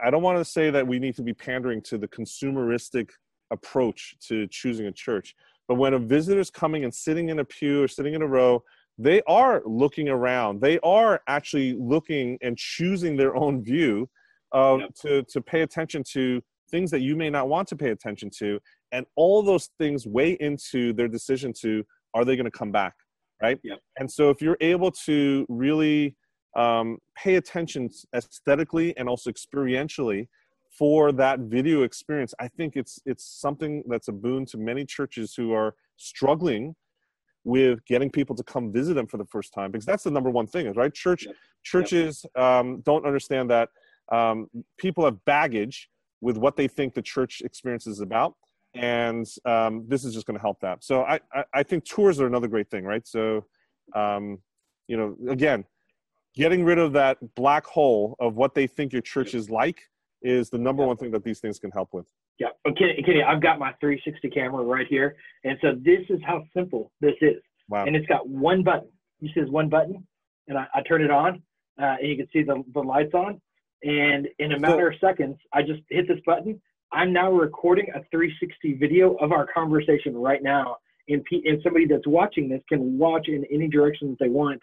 i 0.04 0.10
don't 0.10 0.22
want 0.22 0.38
to 0.38 0.44
say 0.44 0.70
that 0.70 0.86
we 0.86 0.98
need 0.98 1.16
to 1.16 1.22
be 1.22 1.32
pandering 1.32 1.80
to 1.80 1.98
the 1.98 2.08
consumeristic 2.08 3.08
approach 3.50 4.14
to 4.20 4.46
choosing 4.48 4.86
a 4.86 4.92
church 4.92 5.34
but 5.68 5.74
when 5.74 5.94
a 5.94 5.98
visitor's 5.98 6.50
coming 6.50 6.84
and 6.84 6.94
sitting 6.94 7.28
in 7.28 7.38
a 7.38 7.44
pew 7.44 7.82
or 7.82 7.88
sitting 7.88 8.14
in 8.14 8.22
a 8.22 8.26
row 8.26 8.62
they 8.98 9.22
are 9.26 9.62
looking 9.64 10.08
around. 10.08 10.60
They 10.60 10.78
are 10.80 11.20
actually 11.26 11.74
looking 11.74 12.38
and 12.42 12.56
choosing 12.56 13.16
their 13.16 13.34
own 13.34 13.62
view 13.62 14.08
of 14.52 14.80
yep. 14.80 14.94
to, 15.02 15.22
to 15.22 15.40
pay 15.40 15.62
attention 15.62 16.02
to 16.12 16.42
things 16.70 16.90
that 16.90 17.00
you 17.00 17.16
may 17.16 17.30
not 17.30 17.48
want 17.48 17.68
to 17.68 17.76
pay 17.76 17.90
attention 17.90 18.30
to. 18.38 18.58
And 18.92 19.06
all 19.16 19.42
those 19.42 19.70
things 19.78 20.06
weigh 20.06 20.32
into 20.40 20.92
their 20.92 21.08
decision 21.08 21.52
to 21.60 21.84
are 22.14 22.24
they 22.24 22.36
going 22.36 22.44
to 22.44 22.50
come 22.50 22.72
back? 22.72 22.94
Right. 23.40 23.58
Yep. 23.64 23.78
And 23.98 24.10
so 24.10 24.30
if 24.30 24.40
you're 24.40 24.58
able 24.60 24.90
to 25.06 25.46
really 25.48 26.14
um, 26.54 26.98
pay 27.16 27.36
attention 27.36 27.88
aesthetically 28.14 28.96
and 28.96 29.08
also 29.08 29.30
experientially 29.30 30.28
for 30.78 31.12
that 31.12 31.40
video 31.40 31.82
experience, 31.82 32.34
I 32.38 32.48
think 32.48 32.76
it's 32.76 33.00
it's 33.04 33.24
something 33.24 33.82
that's 33.88 34.08
a 34.08 34.12
boon 34.12 34.46
to 34.46 34.58
many 34.58 34.84
churches 34.84 35.34
who 35.34 35.52
are 35.52 35.74
struggling 35.96 36.74
with 37.44 37.84
getting 37.86 38.10
people 38.10 38.36
to 38.36 38.42
come 38.44 38.72
visit 38.72 38.94
them 38.94 39.06
for 39.06 39.16
the 39.16 39.24
first 39.26 39.52
time 39.52 39.70
because 39.70 39.84
that's 39.84 40.04
the 40.04 40.10
number 40.10 40.30
one 40.30 40.46
thing 40.46 40.72
right 40.74 40.94
church 40.94 41.26
yep. 41.26 41.34
churches 41.62 42.24
yep. 42.36 42.44
Um, 42.44 42.80
don't 42.82 43.04
understand 43.04 43.50
that 43.50 43.68
um, 44.10 44.48
people 44.78 45.04
have 45.04 45.24
baggage 45.24 45.88
with 46.20 46.36
what 46.36 46.56
they 46.56 46.68
think 46.68 46.94
the 46.94 47.02
church 47.02 47.42
experience 47.44 47.86
is 47.86 48.00
about 48.00 48.34
and 48.74 49.26
um, 49.44 49.84
this 49.88 50.04
is 50.04 50.14
just 50.14 50.26
going 50.26 50.36
to 50.36 50.42
help 50.42 50.60
that 50.60 50.84
so 50.84 51.02
I, 51.02 51.20
I, 51.32 51.44
I 51.54 51.62
think 51.62 51.84
tours 51.84 52.20
are 52.20 52.26
another 52.26 52.48
great 52.48 52.70
thing 52.70 52.84
right 52.84 53.06
so 53.06 53.44
um, 53.94 54.38
you 54.86 54.96
know 54.96 55.16
again 55.28 55.64
getting 56.34 56.64
rid 56.64 56.78
of 56.78 56.92
that 56.92 57.18
black 57.34 57.66
hole 57.66 58.16
of 58.20 58.36
what 58.36 58.54
they 58.54 58.66
think 58.66 58.92
your 58.92 59.02
church 59.02 59.34
is 59.34 59.50
like 59.50 59.80
is 60.22 60.50
the 60.50 60.58
number 60.58 60.86
one 60.86 60.96
thing 60.96 61.10
that 61.10 61.24
these 61.24 61.40
things 61.40 61.58
can 61.58 61.70
help 61.70 61.90
with. 61.92 62.06
Yeah, 62.38 62.48
okay, 62.66 63.02
Kenny, 63.04 63.22
I've 63.22 63.42
got 63.42 63.58
my 63.58 63.72
360 63.80 64.30
camera 64.30 64.64
right 64.64 64.86
here, 64.88 65.16
and 65.44 65.58
so 65.60 65.74
this 65.74 66.00
is 66.08 66.18
how 66.26 66.42
simple 66.54 66.90
this 67.00 67.14
is. 67.20 67.42
Wow. 67.68 67.84
And 67.84 67.94
it's 67.94 68.06
got 68.06 68.28
one 68.28 68.62
button. 68.62 68.88
You 69.20 69.28
see 69.32 69.40
this 69.40 69.50
one 69.50 69.68
button, 69.68 70.06
and 70.48 70.58
I, 70.58 70.66
I 70.74 70.82
turn 70.82 71.02
it 71.02 71.10
on, 71.10 71.42
uh, 71.80 71.96
and 72.00 72.08
you 72.08 72.16
can 72.16 72.28
see 72.32 72.42
the, 72.42 72.62
the 72.74 72.80
lights 72.80 73.14
on. 73.14 73.40
And 73.82 74.28
in 74.38 74.52
a 74.52 74.58
matter 74.58 74.88
of 74.88 74.94
seconds, 75.00 75.36
I 75.52 75.62
just 75.62 75.80
hit 75.90 76.06
this 76.08 76.18
button. 76.24 76.60
I'm 76.92 77.12
now 77.12 77.32
recording 77.32 77.86
a 77.94 78.00
360 78.10 78.74
video 78.74 79.14
of 79.14 79.32
our 79.32 79.46
conversation 79.52 80.14
right 80.16 80.42
now. 80.42 80.76
And, 81.08 81.24
P- 81.24 81.42
and 81.46 81.60
somebody 81.62 81.86
that's 81.86 82.06
watching 82.06 82.48
this 82.48 82.60
can 82.68 82.98
watch 82.98 83.28
in 83.28 83.44
any 83.50 83.68
direction 83.68 84.10
that 84.10 84.18
they 84.20 84.28
want. 84.28 84.60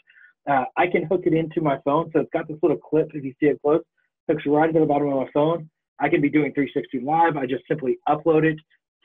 Uh, 0.50 0.64
I 0.78 0.88
can 0.88 1.06
hook 1.06 1.24
it 1.26 1.34
into 1.34 1.62
my 1.62 1.80
phone. 1.84 2.10
So 2.14 2.22
it's 2.22 2.30
got 2.32 2.48
this 2.48 2.58
little 2.62 2.78
clip, 2.78 3.10
if 3.14 3.24
you 3.24 3.34
see 3.40 3.48
it 3.48 3.62
close, 3.62 3.82
hooks 4.30 4.44
right 4.46 4.70
at 4.70 4.74
the 4.74 4.86
bottom 4.86 5.10
of 5.10 5.18
my 5.18 5.30
phone. 5.34 5.70
I 6.00 6.10
can 6.10 6.22
be 6.22 6.30
doing 6.30 6.54
360 6.54 7.02
live. 7.02 7.38
I 7.38 7.46
just 7.46 7.64
simply 7.68 7.98
upload 8.08 8.44
it 8.44 8.58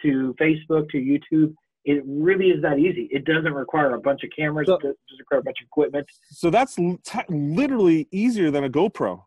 to 0.02 0.34
Facebook, 0.40 0.88
to 0.90 0.98
YouTube. 0.98 1.54
It 1.84 2.02
really 2.06 2.46
is 2.46 2.62
that 2.62 2.78
easy. 2.78 3.08
It 3.10 3.24
doesn't 3.24 3.52
require 3.52 3.94
a 3.94 4.00
bunch 4.00 4.22
of 4.24 4.30
cameras. 4.36 4.68
So, 4.68 4.74
it 4.74 4.82
doesn't 4.82 4.96
require 5.18 5.40
a 5.40 5.42
bunch 5.42 5.58
of 5.60 5.66
equipment. 5.66 6.06
So 6.30 6.50
that's 6.50 6.76
t- 6.76 6.96
literally 7.28 8.08
easier 8.10 8.50
than 8.50 8.64
a 8.64 8.70
GoPro. 8.70 9.22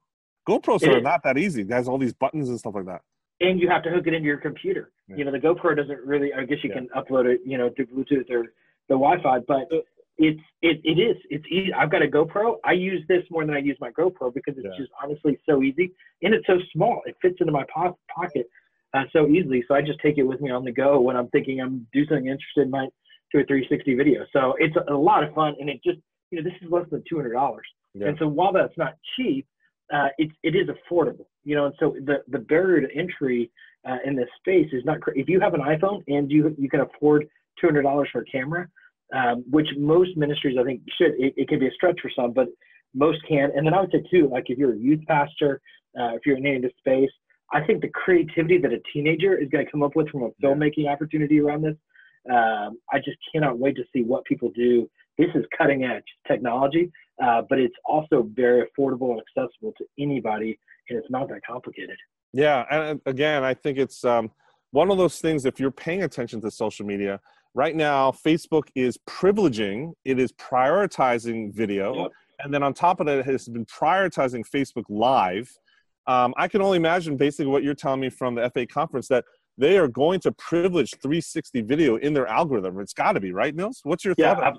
GoPros 0.47 0.87
are 0.87 1.01
not 1.01 1.23
that 1.23 1.37
easy. 1.37 1.61
It 1.61 1.71
has 1.71 1.87
all 1.87 1.97
these 1.97 2.13
buttons 2.13 2.49
and 2.49 2.57
stuff 2.57 2.73
like 2.75 2.85
that. 2.85 3.01
And 3.41 3.59
you 3.59 3.69
have 3.69 3.83
to 3.83 3.91
hook 3.91 4.07
it 4.07 4.13
into 4.13 4.25
your 4.25 4.37
computer. 4.37 4.91
Yeah. 5.07 5.17
You 5.17 5.25
know, 5.25 5.31
the 5.31 5.39
GoPro 5.39 5.75
doesn't 5.75 5.99
really. 6.05 6.33
I 6.33 6.45
guess 6.45 6.57
you 6.63 6.69
yeah. 6.69 6.77
can 6.77 6.89
upload 6.95 7.25
it, 7.25 7.41
you 7.45 7.57
know, 7.57 7.69
to 7.69 7.85
Bluetooth 7.85 8.31
or 8.31 8.45
the 8.89 8.95
Wi-Fi, 8.95 9.39
but 9.47 9.67
it's 10.17 10.41
it 10.61 10.81
it 10.83 10.99
is 10.99 11.15
it's 11.29 11.45
easy. 11.49 11.71
I've 11.73 11.91
got 11.91 12.01
a 12.01 12.07
GoPro. 12.07 12.57
I 12.65 12.73
use 12.73 13.03
this 13.07 13.23
more 13.29 13.45
than 13.45 13.55
I 13.55 13.59
use 13.59 13.77
my 13.79 13.91
GoPro 13.91 14.33
because 14.33 14.55
it's 14.57 14.65
yeah. 14.65 14.77
just 14.77 14.91
honestly 15.01 15.39
so 15.47 15.61
easy 15.61 15.91
and 16.23 16.33
it's 16.33 16.47
so 16.47 16.57
small. 16.73 17.01
It 17.05 17.15
fits 17.21 17.37
into 17.39 17.51
my 17.51 17.63
po- 17.73 17.97
pocket 18.13 18.49
uh, 18.93 19.03
so 19.13 19.27
easily. 19.27 19.63
So 19.67 19.75
I 19.75 19.81
just 19.81 19.99
take 19.99 20.17
it 20.17 20.23
with 20.23 20.41
me 20.41 20.49
on 20.49 20.63
the 20.63 20.71
go 20.71 20.99
when 20.99 21.15
I'm 21.15 21.27
thinking 21.29 21.61
I'm 21.61 21.87
do 21.93 22.05
something 22.05 22.27
interested 22.27 22.63
in 22.63 22.71
my 22.71 22.87
do 23.31 23.39
a 23.39 23.43
360 23.43 23.95
video. 23.95 24.25
So 24.33 24.55
it's 24.57 24.75
a, 24.75 24.93
a 24.93 24.97
lot 24.97 25.23
of 25.23 25.33
fun 25.33 25.55
and 25.59 25.69
it 25.69 25.81
just 25.83 25.99
you 26.31 26.41
know 26.41 26.49
this 26.49 26.59
is 26.61 26.71
less 26.71 26.85
than 26.91 27.03
two 27.09 27.15
hundred 27.15 27.33
dollars. 27.33 27.67
Yeah. 27.93 28.07
And 28.07 28.17
so 28.19 28.27
while 28.27 28.51
that's 28.51 28.77
not 28.77 28.95
cheap, 29.15 29.47
uh, 29.93 30.09
it's 30.17 30.33
it 30.43 30.55
is 30.55 30.67
affordable. 30.67 31.25
You 31.43 31.55
know, 31.55 31.65
and 31.67 31.75
so 31.79 31.95
the 32.05 32.23
the 32.27 32.39
barrier 32.39 32.87
to 32.87 32.95
entry 32.95 33.51
uh, 33.87 33.97
in 34.05 34.15
this 34.15 34.27
space 34.39 34.67
is 34.73 34.83
not. 34.83 34.97
If 35.15 35.29
you 35.29 35.39
have 35.39 35.53
an 35.53 35.61
iPhone 35.61 36.03
and 36.07 36.29
you 36.31 36.55
you 36.57 36.69
can 36.69 36.81
afford 36.81 37.27
two 37.59 37.67
hundred 37.67 37.83
dollars 37.83 38.09
for 38.11 38.21
a 38.21 38.25
camera, 38.25 38.67
um, 39.15 39.43
which 39.49 39.67
most 39.77 40.15
ministries 40.17 40.57
I 40.59 40.63
think 40.63 40.81
should. 40.97 41.13
It, 41.17 41.33
it, 41.37 41.47
can 41.47 41.59
be 41.59 41.67
a 41.67 41.71
stretch 41.71 41.99
for 42.01 42.11
some, 42.15 42.33
but 42.33 42.47
most 42.93 43.19
can. 43.27 43.51
And 43.55 43.65
then 43.65 43.73
I 43.73 43.81
would 43.81 43.91
say 43.91 44.03
too, 44.11 44.29
like 44.31 44.45
if 44.47 44.57
you're 44.57 44.73
a 44.73 44.77
youth 44.77 45.01
pastor, 45.07 45.61
uh, 45.99 46.15
if 46.15 46.25
you're 46.25 46.37
in 46.37 46.45
into 46.45 46.69
space, 46.77 47.09
I 47.53 47.61
think 47.61 47.81
the 47.81 47.89
creativity 47.89 48.57
that 48.57 48.73
a 48.73 48.79
teenager 48.91 49.37
is 49.37 49.49
going 49.49 49.65
to 49.65 49.71
come 49.71 49.83
up 49.83 49.95
with 49.95 50.09
from 50.09 50.23
a 50.23 50.29
filmmaking 50.43 50.91
opportunity 50.91 51.39
around 51.39 51.61
this, 51.61 51.75
um, 52.29 52.77
I 52.91 52.97
just 52.97 53.17
cannot 53.33 53.57
wait 53.57 53.75
to 53.77 53.83
see 53.93 54.03
what 54.03 54.25
people 54.25 54.51
do. 54.53 54.89
This 55.17 55.29
is 55.33 55.45
cutting 55.57 55.85
edge 55.85 56.03
technology, 56.27 56.91
uh, 57.23 57.43
but 57.49 57.59
it's 57.59 57.75
also 57.85 58.29
very 58.33 58.67
affordable 58.67 59.11
and 59.11 59.21
accessible 59.21 59.73
to 59.77 59.85
anybody, 59.97 60.59
and 60.89 60.99
it's 60.99 61.09
not 61.09 61.29
that 61.29 61.39
complicated. 61.47 61.97
Yeah, 62.33 62.65
and 62.69 62.99
again, 63.05 63.43
I 63.43 63.53
think 63.53 63.77
it's 63.77 64.03
um, 64.03 64.29
one 64.71 64.91
of 64.91 64.97
those 64.97 65.19
things. 65.19 65.45
If 65.45 65.59
you're 65.59 65.71
paying 65.71 66.03
attention 66.03 66.41
to 66.41 66.51
social 66.51 66.85
media, 66.85 67.19
right 67.57 67.75
now 67.75 68.11
facebook 68.11 68.67
is 68.75 68.99
privileging 69.09 69.91
it 70.05 70.19
is 70.19 70.31
prioritizing 70.33 71.51
video 71.51 71.95
yep. 71.95 72.11
and 72.39 72.53
then 72.53 72.61
on 72.61 72.71
top 72.71 72.99
of 72.99 73.07
that 73.07 73.17
it 73.17 73.25
has 73.25 73.49
been 73.49 73.65
prioritizing 73.65 74.43
facebook 74.47 74.83
live 74.89 75.51
um, 76.05 76.35
i 76.37 76.47
can 76.47 76.61
only 76.61 76.77
imagine 76.77 77.17
basically 77.17 77.47
what 77.47 77.63
you're 77.63 77.73
telling 77.73 77.99
me 77.99 78.09
from 78.09 78.35
the 78.35 78.41
F8 78.41 78.69
conference 78.69 79.07
that 79.07 79.25
they 79.57 79.75
are 79.79 79.87
going 79.87 80.19
to 80.19 80.31
privilege 80.33 80.91
360 81.01 81.61
video 81.63 81.95
in 81.97 82.13
their 82.13 82.27
algorithm 82.27 82.79
it's 82.79 82.93
got 82.93 83.13
to 83.13 83.19
be 83.19 83.31
right 83.31 83.55
nils 83.55 83.79
what's 83.83 84.05
your 84.05 84.13
thought? 84.13 84.37
yeah, 84.37 84.51
thought 84.51 84.57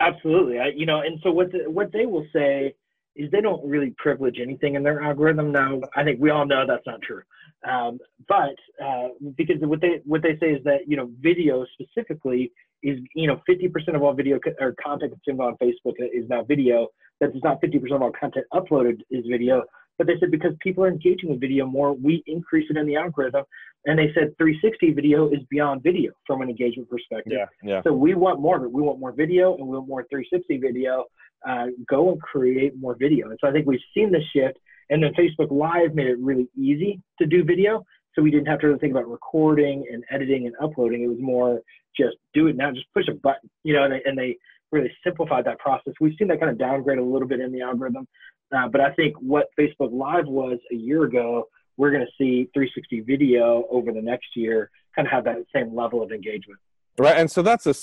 absolutely 0.00 0.58
I, 0.58 0.72
you 0.74 0.86
know 0.86 1.02
and 1.02 1.20
so 1.22 1.30
what 1.30 1.52
the, 1.52 1.70
what 1.70 1.92
they 1.92 2.04
will 2.04 2.26
say 2.32 2.74
is 3.16 3.30
they 3.30 3.40
don't 3.40 3.64
really 3.64 3.94
privilege 3.98 4.38
anything 4.40 4.74
in 4.74 4.82
their 4.82 5.02
algorithm 5.02 5.52
now 5.52 5.80
i 5.96 6.02
think 6.02 6.20
we 6.20 6.30
all 6.30 6.46
know 6.46 6.64
that's 6.66 6.86
not 6.86 7.00
true 7.02 7.22
um, 7.64 7.98
but 8.28 8.56
uh, 8.84 9.08
because 9.36 9.56
what 9.60 9.80
they 9.80 10.00
what 10.04 10.22
they 10.22 10.36
say 10.38 10.52
is 10.52 10.62
that 10.64 10.80
you 10.86 10.96
know 10.96 11.10
video 11.20 11.64
specifically 11.72 12.52
is 12.82 12.98
you 13.14 13.26
know 13.26 13.40
50% 13.48 13.96
of 13.96 14.02
all 14.02 14.12
video 14.12 14.38
co- 14.38 14.54
or 14.60 14.74
content 14.82 15.12
consumed 15.12 15.40
on 15.40 15.56
Facebook 15.56 15.94
is 15.98 16.28
now 16.28 16.44
video. 16.44 16.88
That 17.20 17.34
is 17.34 17.42
not 17.42 17.62
50% 17.62 17.94
of 17.94 18.02
all 18.02 18.12
content 18.12 18.44
uploaded 18.52 19.00
is 19.10 19.24
video. 19.28 19.62
But 19.96 20.08
they 20.08 20.14
said 20.18 20.30
because 20.30 20.52
people 20.60 20.84
are 20.84 20.88
engaging 20.88 21.30
with 21.30 21.40
video 21.40 21.66
more, 21.66 21.92
we 21.92 22.22
increase 22.26 22.68
it 22.68 22.76
in 22.76 22.86
the 22.86 22.96
algorithm. 22.96 23.44
And 23.86 23.98
they 23.98 24.08
said 24.14 24.36
360 24.38 24.92
video 24.92 25.28
is 25.28 25.40
beyond 25.50 25.82
video 25.82 26.12
from 26.26 26.42
an 26.42 26.48
engagement 26.48 26.90
perspective. 26.90 27.32
Yeah, 27.32 27.46
yeah. 27.62 27.82
So 27.82 27.92
we 27.92 28.14
want 28.14 28.40
more 28.40 28.56
of 28.56 28.64
it. 28.64 28.72
We 28.72 28.82
want 28.82 28.98
more 28.98 29.12
video 29.12 29.56
and 29.56 29.66
we 29.66 29.76
want 29.76 29.88
more 29.88 30.06
360 30.10 30.58
video. 30.58 31.04
Uh, 31.46 31.66
go 31.88 32.12
and 32.12 32.20
create 32.20 32.72
more 32.78 32.96
video. 32.98 33.28
And 33.28 33.38
so 33.40 33.48
I 33.48 33.52
think 33.52 33.66
we've 33.66 33.80
seen 33.94 34.10
the 34.10 34.20
shift 34.32 34.58
and 34.90 35.02
then 35.02 35.12
Facebook 35.14 35.50
Live 35.50 35.94
made 35.94 36.06
it 36.06 36.18
really 36.18 36.48
easy 36.56 37.00
to 37.18 37.26
do 37.26 37.44
video. 37.44 37.84
So 38.14 38.22
we 38.22 38.30
didn't 38.30 38.46
have 38.46 38.60
to 38.60 38.68
really 38.68 38.78
think 38.78 38.92
about 38.92 39.08
recording 39.08 39.84
and 39.90 40.04
editing 40.10 40.46
and 40.46 40.54
uploading. 40.62 41.02
It 41.02 41.08
was 41.08 41.18
more 41.20 41.60
just 41.96 42.16
do 42.32 42.48
it 42.48 42.56
now, 42.56 42.70
just 42.72 42.86
push 42.92 43.08
a 43.08 43.14
button, 43.14 43.48
you 43.62 43.72
know, 43.72 43.84
and 43.84 43.92
they, 43.92 44.02
and 44.04 44.18
they 44.18 44.36
really 44.72 44.92
simplified 45.02 45.44
that 45.46 45.58
process. 45.58 45.94
We've 46.00 46.14
seen 46.18 46.28
that 46.28 46.40
kind 46.40 46.50
of 46.50 46.58
downgrade 46.58 46.98
a 46.98 47.04
little 47.04 47.28
bit 47.28 47.40
in 47.40 47.52
the 47.52 47.62
algorithm. 47.62 48.06
Uh, 48.54 48.68
but 48.68 48.80
I 48.80 48.92
think 48.92 49.16
what 49.20 49.46
Facebook 49.58 49.92
Live 49.92 50.26
was 50.26 50.58
a 50.70 50.74
year 50.74 51.04
ago, 51.04 51.48
we're 51.76 51.90
going 51.90 52.04
to 52.04 52.12
see 52.18 52.48
360 52.54 53.00
video 53.00 53.64
over 53.70 53.92
the 53.92 54.02
next 54.02 54.36
year 54.36 54.70
kind 54.94 55.08
of 55.08 55.12
have 55.12 55.24
that 55.24 55.38
same 55.52 55.74
level 55.74 56.02
of 56.02 56.12
engagement. 56.12 56.60
Right. 56.98 57.16
And 57.16 57.30
so 57.30 57.42
that's 57.42 57.66
a 57.66 57.74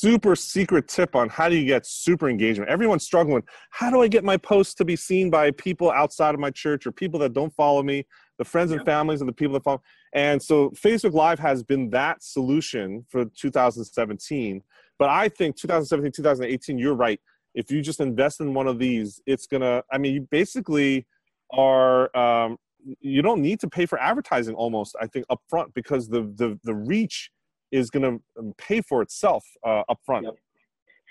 super 0.00 0.36
secret 0.36 0.86
tip 0.88 1.16
on 1.16 1.28
how 1.28 1.48
do 1.48 1.56
you 1.56 1.64
get 1.64 1.84
super 1.86 2.28
engagement. 2.28 2.70
Everyone's 2.70 3.04
struggling. 3.04 3.42
How 3.70 3.90
do 3.90 4.00
I 4.02 4.08
get 4.08 4.24
my 4.24 4.36
posts 4.36 4.74
to 4.74 4.84
be 4.84 4.96
seen 4.96 5.30
by 5.30 5.50
people 5.52 5.90
outside 5.90 6.34
of 6.34 6.40
my 6.40 6.50
church 6.50 6.86
or 6.86 6.92
people 6.92 7.18
that 7.20 7.32
don't 7.32 7.52
follow 7.54 7.82
me, 7.82 8.06
the 8.38 8.44
friends 8.44 8.70
and 8.70 8.84
families 8.84 9.20
of 9.20 9.26
the 9.26 9.32
people 9.32 9.54
that 9.54 9.64
follow? 9.64 9.82
And 10.14 10.40
so 10.40 10.70
Facebook 10.70 11.12
Live 11.12 11.38
has 11.40 11.62
been 11.62 11.90
that 11.90 12.22
solution 12.22 13.04
for 13.08 13.24
2017. 13.24 14.62
But 14.98 15.10
I 15.10 15.28
think 15.28 15.56
2017, 15.56 16.12
2018, 16.12 16.78
you're 16.78 16.94
right. 16.94 17.20
If 17.54 17.70
you 17.70 17.82
just 17.82 18.00
invest 18.00 18.40
in 18.40 18.54
one 18.54 18.68
of 18.68 18.78
these, 18.78 19.20
it's 19.26 19.46
going 19.46 19.62
to, 19.62 19.82
I 19.90 19.98
mean, 19.98 20.14
you 20.14 20.28
basically 20.30 21.06
are, 21.52 22.16
um, 22.16 22.56
you 23.00 23.22
don't 23.22 23.42
need 23.42 23.58
to 23.60 23.68
pay 23.68 23.86
for 23.86 23.98
advertising 24.00 24.54
almost, 24.54 24.96
I 25.00 25.06
think, 25.06 25.26
upfront 25.26 25.74
because 25.74 26.08
the, 26.08 26.22
the, 26.36 26.58
the 26.64 26.74
reach 26.74 27.30
is 27.70 27.90
going 27.90 28.02
to 28.02 28.22
um, 28.38 28.54
pay 28.58 28.80
for 28.80 29.02
itself 29.02 29.44
uh, 29.66 29.82
up 29.88 29.98
front. 30.04 30.24
Yep. 30.24 30.34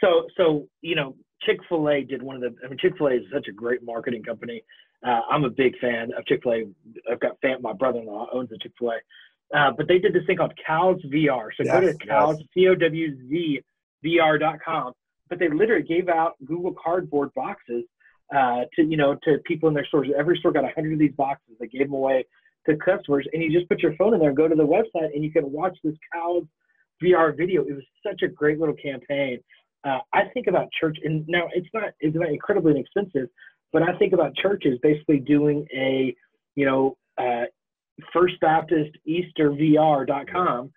So, 0.01 0.27
so 0.35 0.67
you 0.81 0.95
know, 0.95 1.15
Chick 1.43 1.59
Fil 1.69 1.89
A 1.89 2.03
did 2.03 2.21
one 2.21 2.35
of 2.35 2.41
the. 2.41 2.55
I 2.63 2.69
mean, 2.69 2.77
Chick 2.79 2.93
Fil 2.97 3.07
A 3.07 3.13
is 3.13 3.23
such 3.33 3.47
a 3.47 3.51
great 3.51 3.83
marketing 3.83 4.23
company. 4.23 4.63
Uh, 5.05 5.21
I'm 5.29 5.43
a 5.43 5.49
big 5.49 5.77
fan 5.79 6.11
of 6.17 6.25
Chick 6.25 6.41
Fil 6.43 6.53
A. 6.53 6.63
I've 7.11 7.19
got 7.19 7.39
fan. 7.41 7.61
My 7.61 7.73
brother-in-law 7.73 8.27
owns 8.33 8.51
a 8.51 8.57
Chick 8.57 8.73
Fil 8.77 8.91
A. 8.91 9.57
Uh, 9.57 9.71
but 9.77 9.87
they 9.87 9.97
did 9.97 10.13
this 10.13 10.23
thing 10.25 10.37
called 10.37 10.53
Cowz 10.65 10.97
VR. 11.05 11.49
So 11.55 11.63
yes, 11.63 11.73
go 11.73 11.81
to 11.81 11.97
Cowz, 12.05 12.37
C 12.53 12.67
O 12.67 12.75
W 12.75 13.29
Z 13.29 13.61
VR.com. 14.05 14.93
But 15.29 15.39
they 15.39 15.49
literally 15.49 15.83
gave 15.83 16.09
out 16.09 16.35
Google 16.45 16.73
Cardboard 16.81 17.31
boxes 17.35 17.83
uh, 18.35 18.61
to 18.75 18.83
you 18.83 18.97
know 18.97 19.15
to 19.23 19.37
people 19.45 19.69
in 19.69 19.75
their 19.75 19.85
stores. 19.85 20.07
Every 20.17 20.37
store 20.37 20.51
got 20.51 20.65
a 20.65 20.71
hundred 20.73 20.93
of 20.93 20.99
these 20.99 21.13
boxes. 21.15 21.55
They 21.59 21.67
gave 21.67 21.83
them 21.83 21.93
away 21.93 22.25
to 22.67 22.77
customers, 22.77 23.27
and 23.33 23.41
you 23.41 23.51
just 23.51 23.69
put 23.69 23.81
your 23.81 23.95
phone 23.95 24.13
in 24.13 24.19
there 24.19 24.33
go 24.33 24.47
to 24.47 24.55
the 24.55 24.65
website, 24.65 25.13
and 25.13 25.23
you 25.23 25.31
can 25.31 25.51
watch 25.51 25.77
this 25.83 25.95
Cowz 26.13 26.43
VR 27.03 27.35
video. 27.35 27.61
It 27.63 27.73
was 27.73 27.83
such 28.05 28.21
a 28.23 28.27
great 28.27 28.59
little 28.59 28.75
campaign. 28.75 29.39
Uh, 29.83 29.99
I 30.13 30.23
think 30.33 30.47
about 30.47 30.67
church, 30.79 30.97
and 31.03 31.25
now 31.27 31.47
it's 31.53 31.67
not 31.73 31.93
it's 31.99 32.15
not 32.15 32.29
incredibly 32.29 32.71
inexpensive, 32.71 33.29
but 33.71 33.83
I 33.83 33.97
think 33.97 34.13
about 34.13 34.35
churches 34.35 34.79
basically 34.81 35.19
doing 35.19 35.67
a, 35.73 36.15
you 36.55 36.65
know, 36.65 36.97
uh, 37.17 37.45
First 38.13 38.39
Baptist 38.41 38.91
Easter 39.05 39.51
VR.com 39.51 40.71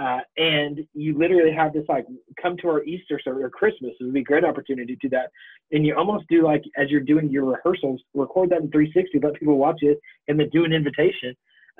uh, 0.00 0.18
and 0.36 0.80
you 0.94 1.16
literally 1.16 1.52
have 1.52 1.72
this 1.72 1.84
like 1.88 2.06
come 2.40 2.56
to 2.58 2.68
our 2.68 2.84
Easter 2.84 3.18
service 3.22 3.42
or 3.42 3.50
Christmas. 3.50 3.92
It 3.98 4.04
would 4.04 4.12
be 4.12 4.20
a 4.20 4.24
great 4.24 4.44
opportunity 4.44 4.94
to 4.94 4.98
do 5.00 5.08
that. 5.10 5.30
And 5.72 5.86
you 5.86 5.94
almost 5.96 6.26
do 6.28 6.44
like 6.44 6.62
as 6.76 6.90
you're 6.90 7.00
doing 7.00 7.30
your 7.30 7.44
rehearsals, 7.44 8.02
record 8.14 8.50
that 8.50 8.60
in 8.60 8.70
360, 8.70 9.20
let 9.22 9.34
people 9.34 9.56
watch 9.56 9.78
it, 9.80 9.98
and 10.28 10.38
then 10.38 10.50
do 10.52 10.64
an 10.64 10.72
invitation 10.72 11.34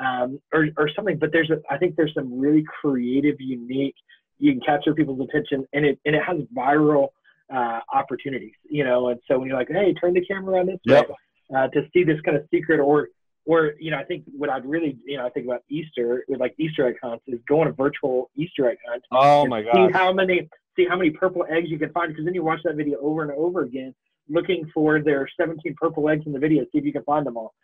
um, 0.04 0.40
or 0.52 0.68
or 0.76 0.90
something. 0.94 1.18
But 1.18 1.30
there's 1.32 1.50
a, 1.50 1.60
I 1.70 1.78
think 1.78 1.96
there's 1.96 2.14
some 2.14 2.38
really 2.38 2.64
creative, 2.80 3.36
unique. 3.38 3.96
You 4.38 4.52
can 4.52 4.60
capture 4.60 4.94
people's 4.94 5.20
attention, 5.28 5.66
and 5.72 5.84
it 5.84 5.98
and 6.04 6.16
it 6.16 6.22
has 6.22 6.38
viral 6.56 7.08
uh, 7.54 7.80
opportunities, 7.94 8.54
you 8.68 8.84
know. 8.84 9.08
And 9.08 9.20
so 9.28 9.38
when 9.38 9.48
you're 9.48 9.58
like, 9.58 9.68
hey, 9.70 9.94
turn 9.94 10.14
the 10.14 10.24
camera 10.24 10.60
on 10.60 10.66
this 10.66 10.78
yep. 10.84 11.08
way, 11.08 11.14
uh, 11.56 11.68
to 11.68 11.82
see 11.92 12.04
this 12.04 12.20
kind 12.22 12.36
of 12.36 12.44
secret 12.50 12.80
or 12.80 13.08
or 13.46 13.72
you 13.78 13.90
know, 13.90 13.98
I 13.98 14.04
think 14.04 14.24
what 14.36 14.50
I'd 14.50 14.66
really 14.66 14.98
you 15.04 15.16
know 15.16 15.26
I 15.26 15.30
think 15.30 15.46
about 15.46 15.62
Easter 15.70 16.24
with 16.28 16.40
like 16.40 16.54
Easter 16.58 16.86
egg 16.86 16.96
hunts 17.02 17.24
is 17.26 17.40
go 17.48 17.60
on 17.60 17.68
a 17.68 17.72
virtual 17.72 18.30
Easter 18.36 18.68
egg 18.68 18.78
hunt. 18.88 19.02
Oh 19.12 19.46
my 19.46 19.62
god! 19.62 19.74
See 19.74 19.92
how 19.92 20.12
many 20.12 20.48
see 20.76 20.86
how 20.88 20.96
many 20.96 21.10
purple 21.10 21.44
eggs 21.48 21.70
you 21.70 21.78
can 21.78 21.90
find 21.92 22.08
because 22.08 22.24
then 22.24 22.34
you 22.34 22.44
watch 22.44 22.60
that 22.64 22.76
video 22.76 22.98
over 23.00 23.22
and 23.22 23.32
over 23.32 23.62
again, 23.62 23.94
looking 24.28 24.70
for 24.72 25.00
their 25.00 25.28
17 25.38 25.74
purple 25.80 26.08
eggs 26.08 26.24
in 26.26 26.32
the 26.32 26.38
video, 26.38 26.64
see 26.64 26.78
if 26.78 26.84
you 26.84 26.92
can 26.92 27.02
find 27.04 27.26
them 27.26 27.36
all. 27.36 27.54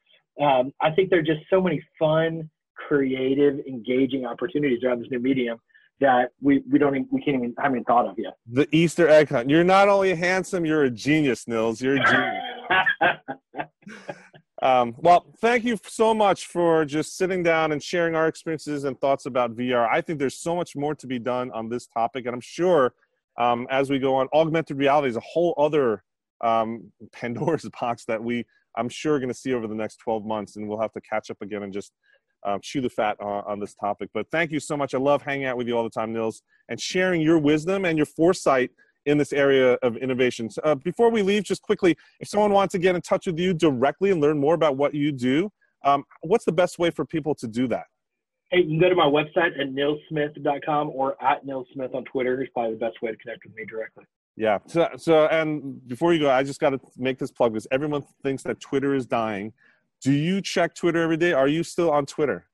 um, 0.40 0.72
I 0.80 0.90
think 0.90 1.10
there 1.10 1.18
are 1.18 1.22
just 1.22 1.40
so 1.50 1.60
many 1.60 1.82
fun, 1.98 2.50
creative, 2.74 3.60
engaging 3.66 4.24
opportunities 4.24 4.82
around 4.82 5.00
this 5.00 5.10
new 5.10 5.20
medium 5.20 5.58
that 6.00 6.30
we, 6.40 6.62
we 6.70 6.78
don't 6.78 6.96
even, 6.96 7.08
we 7.12 7.22
can't 7.22 7.36
even 7.36 7.54
haven't 7.58 7.76
even 7.76 7.84
thought 7.84 8.06
of 8.06 8.18
yet. 8.18 8.34
The 8.50 8.66
Easter 8.72 9.08
egg 9.08 9.28
hunt. 9.28 9.50
You're 9.50 9.62
not 9.62 9.88
only 9.88 10.14
handsome, 10.14 10.64
you're 10.64 10.84
a 10.84 10.90
genius, 10.90 11.46
Nils. 11.46 11.80
You're 11.80 11.96
a 11.96 12.04
genius. 12.04 13.18
um, 14.62 14.94
well, 14.98 15.26
thank 15.40 15.64
you 15.64 15.78
so 15.84 16.14
much 16.14 16.46
for 16.46 16.84
just 16.84 17.16
sitting 17.16 17.42
down 17.42 17.72
and 17.72 17.82
sharing 17.82 18.14
our 18.14 18.28
experiences 18.28 18.84
and 18.84 18.98
thoughts 19.00 19.26
about 19.26 19.56
VR. 19.56 19.88
I 19.90 20.00
think 20.00 20.20
there's 20.20 20.38
so 20.38 20.54
much 20.54 20.76
more 20.76 20.94
to 20.94 21.06
be 21.06 21.18
done 21.18 21.50
on 21.50 21.68
this 21.68 21.86
topic, 21.88 22.26
and 22.26 22.34
I'm 22.34 22.40
sure 22.40 22.94
um, 23.38 23.66
as 23.70 23.90
we 23.90 23.98
go 23.98 24.14
on, 24.14 24.28
augmented 24.32 24.78
reality 24.78 25.08
is 25.08 25.16
a 25.16 25.20
whole 25.20 25.54
other 25.58 26.04
um, 26.42 26.92
Pandora's 27.12 27.68
box 27.80 28.04
that 28.06 28.22
we, 28.22 28.46
I'm 28.76 28.88
sure, 28.88 29.14
are 29.14 29.18
going 29.18 29.28
to 29.30 29.34
see 29.34 29.52
over 29.52 29.66
the 29.66 29.74
next 29.74 29.96
12 29.96 30.24
months, 30.24 30.56
and 30.56 30.68
we'll 30.68 30.80
have 30.80 30.92
to 30.92 31.00
catch 31.00 31.30
up 31.30 31.38
again 31.40 31.64
and 31.64 31.72
just 31.72 31.92
um, 32.46 32.60
chew 32.62 32.80
the 32.80 32.90
fat 32.90 33.16
on, 33.20 33.44
on, 33.46 33.60
this 33.60 33.74
topic. 33.74 34.10
But 34.14 34.30
thank 34.30 34.50
you 34.50 34.60
so 34.60 34.76
much. 34.76 34.94
I 34.94 34.98
love 34.98 35.22
hanging 35.22 35.46
out 35.46 35.56
with 35.56 35.68
you 35.68 35.76
all 35.76 35.84
the 35.84 35.90
time, 35.90 36.12
Nils, 36.12 36.42
and 36.68 36.80
sharing 36.80 37.20
your 37.20 37.38
wisdom 37.38 37.84
and 37.84 37.96
your 37.96 38.06
foresight 38.06 38.70
in 39.06 39.18
this 39.18 39.32
area 39.32 39.74
of 39.82 39.96
innovation. 39.96 40.50
So, 40.50 40.62
uh, 40.62 40.74
before 40.74 41.10
we 41.10 41.22
leave, 41.22 41.44
just 41.44 41.62
quickly, 41.62 41.96
if 42.20 42.28
someone 42.28 42.52
wants 42.52 42.72
to 42.72 42.78
get 42.78 42.94
in 42.94 43.02
touch 43.02 43.26
with 43.26 43.38
you 43.38 43.54
directly 43.54 44.10
and 44.10 44.20
learn 44.20 44.38
more 44.38 44.54
about 44.54 44.76
what 44.76 44.94
you 44.94 45.12
do, 45.12 45.50
um, 45.84 46.04
what's 46.20 46.44
the 46.44 46.52
best 46.52 46.78
way 46.78 46.90
for 46.90 47.04
people 47.04 47.34
to 47.36 47.48
do 47.48 47.66
that? 47.68 47.86
Hey, 48.50 48.58
you 48.58 48.68
can 48.68 48.80
go 48.80 48.88
to 48.88 48.94
my 48.94 49.06
website 49.06 49.58
at 49.58 49.72
nilsmith.com 49.72 50.90
or 50.90 51.22
at 51.22 51.44
nilsmith 51.44 51.94
on 51.94 52.04
Twitter. 52.04 52.42
Is 52.42 52.48
probably 52.52 52.74
the 52.74 52.80
best 52.80 53.00
way 53.02 53.10
to 53.10 53.16
connect 53.16 53.44
with 53.44 53.54
me 53.54 53.64
directly. 53.64 54.04
Yeah. 54.36 54.58
So, 54.66 54.88
so 54.96 55.26
and 55.26 55.86
before 55.88 56.12
you 56.12 56.20
go, 56.20 56.30
I 56.30 56.42
just 56.42 56.60
got 56.60 56.70
to 56.70 56.80
make 56.96 57.18
this 57.18 57.30
plug 57.30 57.52
because 57.52 57.66
everyone 57.70 58.04
thinks 58.22 58.42
that 58.44 58.60
Twitter 58.60 58.94
is 58.94 59.06
dying. 59.06 59.52
Do 60.00 60.12
you 60.12 60.40
check 60.40 60.74
Twitter 60.74 61.02
every 61.02 61.16
day? 61.16 61.32
Are 61.32 61.48
you 61.48 61.62
still 61.62 61.90
on 61.90 62.06
Twitter? 62.06 62.46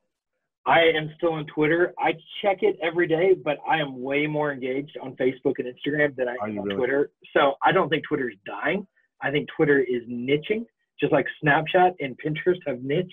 I 0.67 0.81
am 0.81 1.11
still 1.17 1.33
on 1.33 1.47
Twitter. 1.47 1.95
I 1.99 2.13
check 2.43 2.59
it 2.63 2.79
every 2.83 3.07
day, 3.07 3.35
but 3.43 3.59
I 3.69 3.79
am 3.79 4.03
way 4.03 4.27
more 4.27 4.53
engaged 4.53 4.97
on 5.03 5.17
Facebook 5.17 5.55
and 5.59 5.67
Instagram 5.67 6.15
than 6.17 6.29
I 6.29 6.35
am 6.45 6.59
on 6.59 6.65
really? 6.65 6.77
Twitter. 6.77 7.11
So 7.35 7.55
I 7.63 7.73
don't 7.73 7.89
think 7.89 8.05
Twitter 8.07 8.29
is 8.29 8.37
dying. 8.47 8.87
I 9.23 9.31
think 9.31 9.49
Twitter 9.57 9.81
is 9.81 10.03
niching, 10.09 10.67
just 11.01 11.13
like 11.13 11.27
Snapchat 11.43 11.93
and 12.01 12.17
Pinterest 12.25 12.59
have 12.67 12.83
niched. 12.83 13.13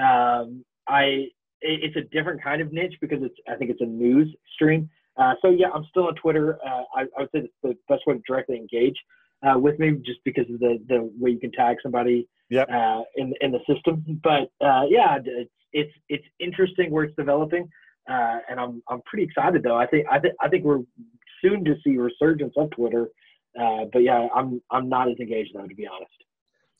Um, 0.00 0.64
I 0.88 1.26
it's 1.60 1.96
a 1.96 2.02
different 2.14 2.42
kind 2.42 2.62
of 2.62 2.72
niche 2.72 2.94
because 3.00 3.18
it's 3.22 3.34
I 3.48 3.56
think 3.56 3.70
it's 3.70 3.80
a 3.80 3.86
news 3.86 4.34
stream. 4.54 4.88
Uh, 5.16 5.34
so 5.42 5.50
yeah, 5.50 5.68
I'm 5.74 5.84
still 5.90 6.06
on 6.06 6.14
Twitter. 6.14 6.58
Uh, 6.64 6.82
I, 6.94 7.00
I, 7.02 7.20
would 7.20 7.28
say 7.34 7.40
it's 7.40 7.52
the 7.62 7.76
best 7.88 8.02
way 8.06 8.14
to 8.14 8.20
directly 8.26 8.56
engage 8.56 8.96
uh, 9.42 9.58
with 9.58 9.78
me, 9.78 9.90
just 10.06 10.20
because 10.24 10.44
of 10.52 10.60
the 10.60 10.78
the 10.88 11.10
way 11.18 11.30
you 11.30 11.40
can 11.40 11.50
tag 11.52 11.76
somebody 11.82 12.28
yep. 12.50 12.68
Uh, 12.70 13.02
in 13.16 13.32
in 13.40 13.52
the 13.52 13.60
system. 13.72 14.04
But 14.22 14.50
uh, 14.64 14.84
yeah, 14.88 15.18
it's 15.24 15.50
it's 15.72 15.92
it's 16.08 16.24
interesting 16.40 16.90
where 16.90 17.04
it's 17.04 17.16
developing, 17.16 17.68
uh, 18.10 18.38
and 18.48 18.58
I'm 18.60 18.82
I'm 18.88 19.02
pretty 19.06 19.24
excited 19.24 19.62
though. 19.62 19.76
I 19.76 19.86
think 19.86 20.06
I 20.10 20.18
think 20.18 20.34
I 20.40 20.48
think 20.48 20.64
we're 20.64 20.82
soon 21.42 21.64
to 21.64 21.74
see 21.84 21.96
resurgence 21.96 22.54
of 22.56 22.70
Twitter. 22.70 23.08
Uh, 23.58 23.84
but 23.92 24.00
yeah, 24.00 24.28
I'm 24.34 24.60
I'm 24.70 24.88
not 24.88 25.08
as 25.08 25.16
engaged 25.20 25.50
though, 25.54 25.66
to 25.66 25.74
be 25.74 25.86
honest. 25.86 26.12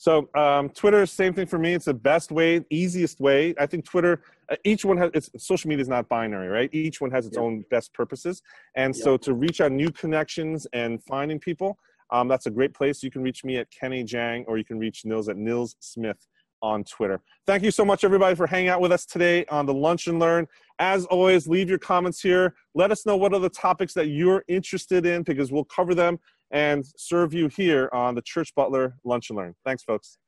So 0.00 0.28
um, 0.36 0.70
Twitter, 0.70 1.04
same 1.06 1.34
thing 1.34 1.48
for 1.48 1.58
me. 1.58 1.74
It's 1.74 1.86
the 1.86 1.94
best 1.94 2.30
way, 2.30 2.64
easiest 2.70 3.20
way. 3.20 3.52
I 3.58 3.66
think 3.66 3.84
Twitter, 3.84 4.22
uh, 4.48 4.54
each 4.62 4.84
one 4.84 4.96
has. 4.96 5.10
It's, 5.12 5.28
social 5.38 5.68
media 5.68 5.82
is 5.82 5.88
not 5.88 6.08
binary, 6.08 6.46
right? 6.46 6.70
Each 6.72 7.00
one 7.00 7.10
has 7.10 7.26
its 7.26 7.36
yep. 7.36 7.42
own 7.42 7.64
best 7.68 7.92
purposes, 7.92 8.42
and 8.76 8.94
yep. 8.94 9.04
so 9.04 9.16
to 9.16 9.34
reach 9.34 9.60
out 9.60 9.72
new 9.72 9.90
connections 9.90 10.68
and 10.72 11.02
finding 11.02 11.40
people, 11.40 11.78
um, 12.12 12.28
that's 12.28 12.46
a 12.46 12.50
great 12.50 12.74
place. 12.74 13.02
You 13.02 13.10
can 13.10 13.22
reach 13.22 13.44
me 13.44 13.56
at 13.56 13.72
Kenny 13.72 14.04
Jang, 14.04 14.44
or 14.46 14.56
you 14.56 14.64
can 14.64 14.78
reach 14.78 15.04
Nils 15.04 15.28
at 15.28 15.36
Nils 15.36 15.74
Smith 15.80 16.28
on 16.62 16.84
Twitter. 16.84 17.20
Thank 17.46 17.62
you 17.62 17.70
so 17.70 17.84
much, 17.84 18.04
everybody, 18.04 18.34
for 18.34 18.46
hanging 18.46 18.68
out 18.68 18.80
with 18.80 18.92
us 18.92 19.06
today 19.06 19.44
on 19.46 19.66
the 19.66 19.74
Lunch 19.74 20.06
and 20.06 20.18
Learn. 20.18 20.46
As 20.78 21.04
always, 21.06 21.48
leave 21.48 21.68
your 21.68 21.78
comments 21.78 22.20
here. 22.20 22.54
Let 22.74 22.92
us 22.92 23.06
know 23.06 23.16
what 23.16 23.32
are 23.32 23.40
the 23.40 23.48
topics 23.48 23.94
that 23.94 24.08
you're 24.08 24.44
interested 24.48 25.06
in 25.06 25.22
because 25.22 25.50
we'll 25.50 25.64
cover 25.64 25.94
them 25.94 26.18
and 26.50 26.84
serve 26.96 27.34
you 27.34 27.48
here 27.48 27.88
on 27.92 28.14
the 28.14 28.22
Church 28.22 28.54
Butler 28.54 28.96
Lunch 29.04 29.30
and 29.30 29.36
Learn. 29.36 29.54
Thanks, 29.64 29.82
folks. 29.82 30.18